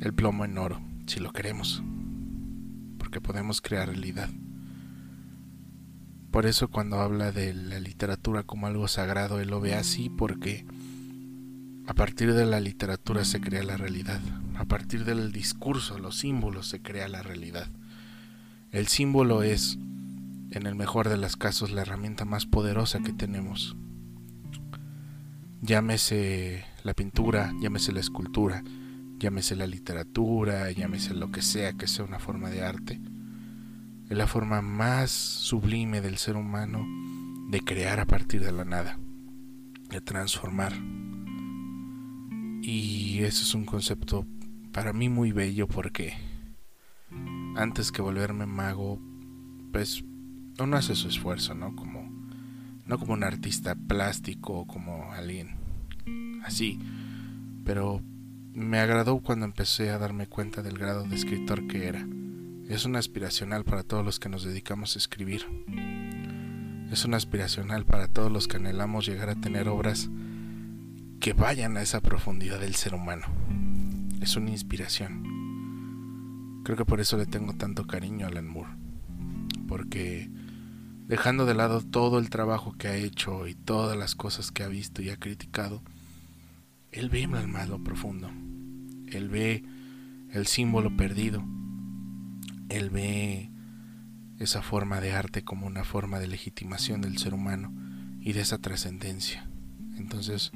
[0.00, 1.82] el plomo en oro si lo queremos,
[2.96, 4.30] porque podemos crear realidad.
[6.30, 10.64] Por eso cuando habla de la literatura como algo sagrado, él lo ve así porque
[11.86, 14.22] a partir de la literatura se crea la realidad,
[14.56, 17.68] a partir del discurso, los símbolos se crea la realidad.
[18.70, 19.76] El símbolo es,
[20.50, 23.76] en el mejor de los casos, la herramienta más poderosa que tenemos.
[25.64, 28.64] Llámese la pintura, llámese la escultura,
[29.20, 33.00] llámese la literatura, llámese lo que sea que sea una forma de arte,
[34.10, 36.84] es la forma más sublime del ser humano
[37.48, 38.98] de crear a partir de la nada,
[39.88, 40.72] de transformar.
[42.62, 44.26] Y eso es un concepto
[44.72, 46.14] para mí muy bello porque
[47.54, 49.00] antes que volverme mago,
[49.70, 50.02] pues
[50.58, 51.76] uno hace su esfuerzo, ¿no?
[51.76, 52.01] Como
[52.86, 55.56] no como un artista plástico o como alguien
[56.44, 56.78] así,
[57.64, 58.02] pero
[58.54, 62.06] me agradó cuando empecé a darme cuenta del grado de escritor que era.
[62.68, 65.42] Es una aspiracional para todos los que nos dedicamos a escribir.
[66.90, 70.10] Es una aspiracional para todos los que anhelamos llegar a tener obras
[71.20, 73.26] que vayan a esa profundidad del ser humano.
[74.20, 76.60] Es una inspiración.
[76.64, 78.70] Creo que por eso le tengo tanto cariño a Alan Moore.
[79.66, 80.30] Porque
[81.12, 84.68] dejando de lado todo el trabajo que ha hecho y todas las cosas que ha
[84.68, 85.82] visto y ha criticado,
[86.90, 88.30] él ve el más lo profundo.
[89.08, 89.62] Él ve
[90.30, 91.44] el símbolo perdido.
[92.70, 93.50] Él ve
[94.38, 97.74] esa forma de arte como una forma de legitimación del ser humano
[98.18, 99.46] y de esa trascendencia.
[99.98, 100.50] Entonces,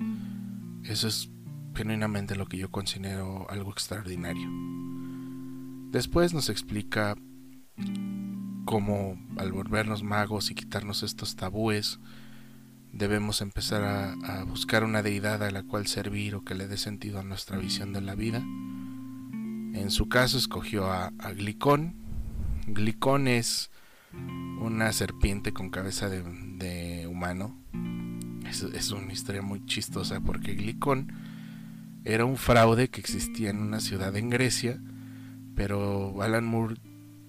[0.84, 1.28] eso es
[1.74, 4.48] genuinamente lo que yo considero algo extraordinario.
[5.90, 7.14] Después nos explica
[8.66, 12.00] cómo al volvernos magos y quitarnos estos tabúes,
[12.92, 17.20] debemos empezar a, buscar una deidad a la cual servir o que le dé sentido
[17.20, 18.38] a nuestra visión de la vida.
[18.38, 21.94] En su caso escogió a, Glicón.
[22.66, 23.70] Glicón es
[24.60, 27.56] una serpiente con cabeza de, humano.
[28.48, 31.12] Es, es, una historia muy chistosa porque Glicón
[32.04, 34.80] era un fraude que existía en una ciudad en Grecia,
[35.54, 36.76] pero Alan Moore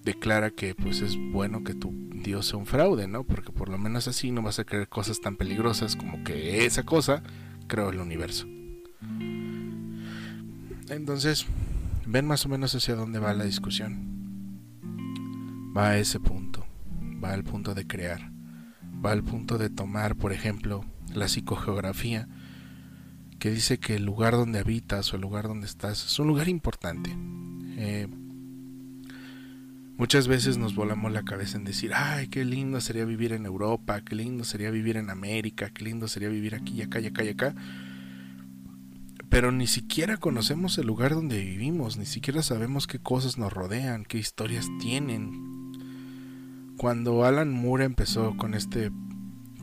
[0.08, 1.92] declara que pues es bueno que tu
[2.22, 3.24] Dios sea un fraude, ¿no?
[3.24, 6.82] Porque por lo menos así no vas a creer cosas tan peligrosas como que esa
[6.84, 7.22] cosa
[7.66, 8.46] creó el universo.
[10.88, 11.46] Entonces,
[12.06, 14.08] ven más o menos hacia dónde va la discusión.
[15.76, 16.66] Va a ese punto,
[17.22, 18.32] va al punto de crear,
[19.04, 20.84] va al punto de tomar, por ejemplo,
[21.14, 22.26] la psicogeografía,
[23.38, 26.48] que dice que el lugar donde habitas o el lugar donde estás es un lugar
[26.48, 27.14] importante.
[27.76, 28.08] Eh,
[29.98, 34.00] muchas veces nos volamos la cabeza en decir, ay, qué lindo sería vivir en Europa,
[34.00, 37.24] qué lindo sería vivir en América, qué lindo sería vivir aquí y acá y acá
[37.24, 37.54] y acá
[39.28, 44.04] pero ni siquiera conocemos el lugar donde vivimos, ni siquiera sabemos qué cosas nos rodean,
[44.04, 45.72] qué historias tienen.
[46.78, 48.90] Cuando Alan Moore empezó con este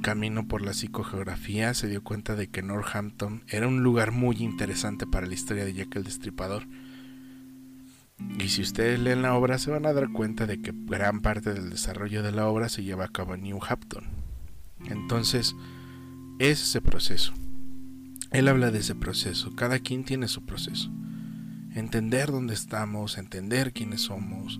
[0.02, 5.08] camino por la psicogeografía, se dio cuenta de que Northampton era un lugar muy interesante
[5.08, 6.68] para la historia de Jack el Destripador.
[8.40, 11.54] Y si ustedes leen la obra se van a dar cuenta de que gran parte
[11.54, 14.06] del desarrollo de la obra se lleva a cabo en New Hampton.
[14.86, 15.56] Entonces,
[16.40, 17.34] es ese proceso.
[18.32, 20.92] Él habla de ese proceso, cada quien tiene su proceso.
[21.74, 24.60] Entender dónde estamos, entender quiénes somos,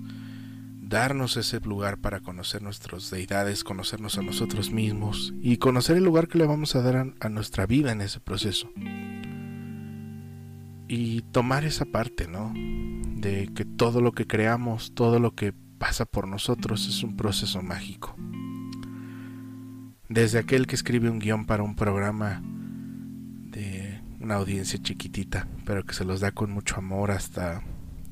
[0.82, 6.28] darnos ese lugar para conocer nuestras deidades, conocernos a nosotros mismos y conocer el lugar
[6.28, 8.70] que le vamos a dar a, nuestra vida en ese proceso.
[10.88, 12.54] Y tomar esa parte, ¿no?
[12.56, 17.62] De que todo lo que creamos, todo lo que pasa por nosotros es un proceso
[17.62, 18.16] mágico.
[20.10, 22.42] Desde aquel que escribe un guion para un programa
[24.26, 27.62] una audiencia chiquitita, pero que se los da con mucho amor hasta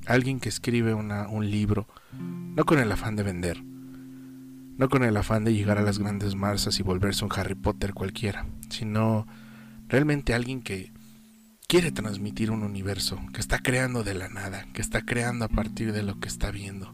[0.06, 5.44] alguien que escribe un libro, no con el afán de vender, no con el afán
[5.44, 9.26] de llegar a las grandes masas y volverse un Harry Potter cualquiera, sino
[9.88, 10.93] realmente alguien que
[11.74, 15.92] quiere transmitir un universo, que está creando de la nada, que está creando a partir
[15.92, 16.94] de lo que está viendo.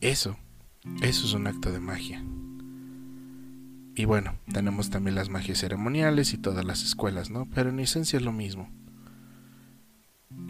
[0.00, 0.36] Eso,
[1.00, 2.20] eso es un acto de magia.
[3.94, 7.46] Y bueno, tenemos también las magias ceremoniales y todas las escuelas, ¿no?
[7.54, 8.68] Pero en esencia es lo mismo.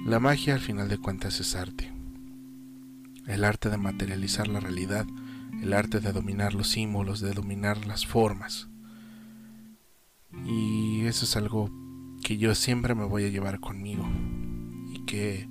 [0.06, 1.92] La magia al final de cuentas es arte.
[3.26, 5.04] El arte de materializar la realidad,
[5.60, 8.70] el arte de dominar los símbolos, de dominar las formas.
[10.46, 11.79] Y eso es algo
[12.30, 14.08] que yo siempre me voy a llevar conmigo.
[14.94, 15.48] Y que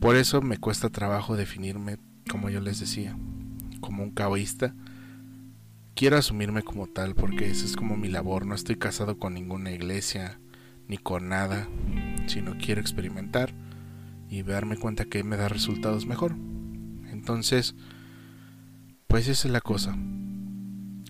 [0.00, 1.98] por eso me cuesta trabajo definirme,
[2.30, 3.14] como yo les decía,
[3.82, 4.74] como un caoísta
[5.94, 8.46] quiero asumirme como tal porque esa es como mi labor.
[8.46, 10.40] No estoy casado con ninguna iglesia
[10.86, 11.68] ni con nada,
[12.26, 13.52] sino quiero experimentar
[14.30, 16.36] y darme cuenta que me da resultados mejor.
[17.10, 17.74] Entonces,
[19.08, 19.94] pues esa es la cosa.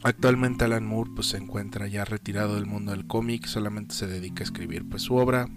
[0.03, 4.43] Actualmente Alan Moore pues, se encuentra ya retirado del mundo del cómic, solamente se dedica
[4.43, 5.49] a escribir pues su obra.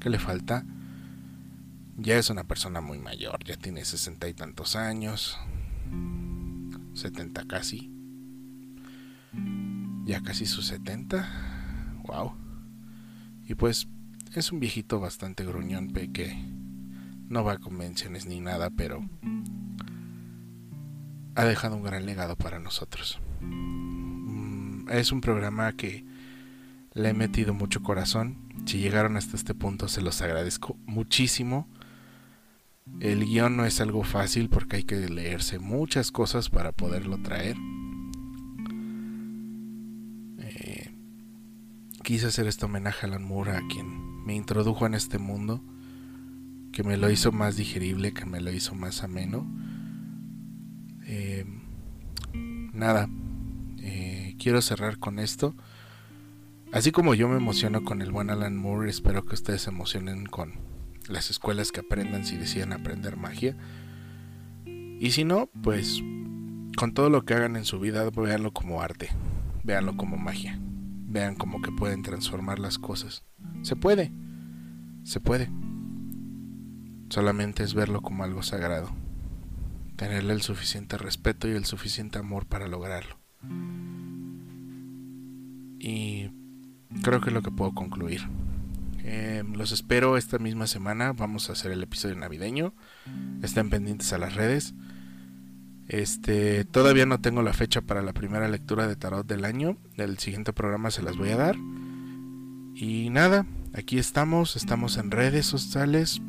[0.00, 0.64] ¿Qué le falta?
[1.96, 5.36] Ya es una persona muy mayor, ya tiene sesenta y tantos años,
[6.94, 7.98] setenta casi
[10.08, 12.00] ya casi sus 70.
[12.06, 12.32] Wow.
[13.46, 13.88] Y pues
[14.34, 16.34] es un viejito bastante gruñón que
[17.28, 19.06] no va a convenciones ni nada, pero
[21.34, 23.20] ha dejado un gran legado para nosotros.
[23.40, 26.04] Mm, es un programa que
[26.94, 28.36] le he metido mucho corazón.
[28.66, 31.68] Si llegaron hasta este punto se los agradezco muchísimo.
[33.00, 37.56] El guion no es algo fácil porque hay que leerse muchas cosas para poderlo traer.
[42.08, 45.62] quise hacer este homenaje a Alan Moore, a quien me introdujo en este mundo,
[46.72, 49.46] que me lo hizo más digerible, que me lo hizo más ameno.
[51.04, 51.44] Eh,
[52.72, 53.27] nada, eh,
[54.48, 55.54] quiero cerrar con esto.
[56.72, 60.24] Así como yo me emociono con el buen Alan Moore, espero que ustedes se emocionen
[60.24, 60.54] con
[61.06, 63.58] las escuelas que aprendan si deciden aprender magia.
[64.64, 66.02] Y si no, pues
[66.78, 69.10] con todo lo que hagan en su vida, véanlo como arte,
[69.64, 70.58] véanlo como magia
[71.10, 73.24] vean como que pueden transformar las cosas.
[73.60, 74.10] Se puede,
[75.04, 75.50] se puede.
[77.10, 78.88] Solamente es verlo como algo sagrado,
[79.96, 83.18] tenerle el suficiente respeto y el suficiente amor para lograrlo.
[85.78, 86.30] Y
[87.02, 88.22] creo que es lo que puedo concluir.
[89.04, 91.12] Eh, los espero esta misma semana.
[91.12, 92.74] Vamos a hacer el episodio navideño.
[93.42, 94.74] Estén pendientes a las redes.
[95.88, 99.78] Este, todavía no tengo la fecha para la primera lectura de tarot del año.
[99.96, 101.56] El siguiente programa se las voy a dar.
[102.74, 106.20] Y nada, aquí estamos, estamos en redes sociales,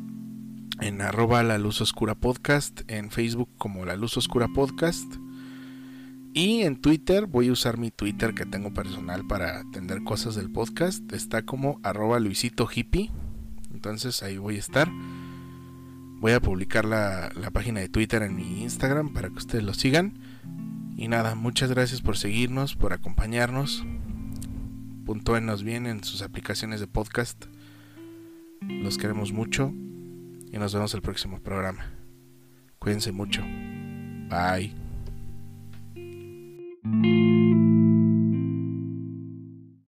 [0.80, 5.06] en arroba la luz oscura podcast, en Facebook como la luz oscura podcast.
[6.32, 10.50] Y en Twitter voy a usar mi Twitter que tengo personal para atender cosas del
[10.50, 11.12] podcast.
[11.12, 13.10] Está como arroba Luisito Hippie.
[13.72, 14.88] Entonces ahí voy a estar.
[16.20, 19.74] Voy a publicar la, la página de Twitter en mi Instagram para que ustedes lo
[19.74, 20.18] sigan.
[20.96, 23.84] Y nada, muchas gracias por seguirnos, por acompañarnos.
[25.04, 27.46] Puntúenos bien en sus aplicaciones de podcast.
[28.60, 29.72] Los queremos mucho
[30.52, 31.86] y nos vemos el próximo programa.
[32.78, 33.42] Cuídense mucho.
[34.28, 34.79] Bye.
[36.82, 37.49] Música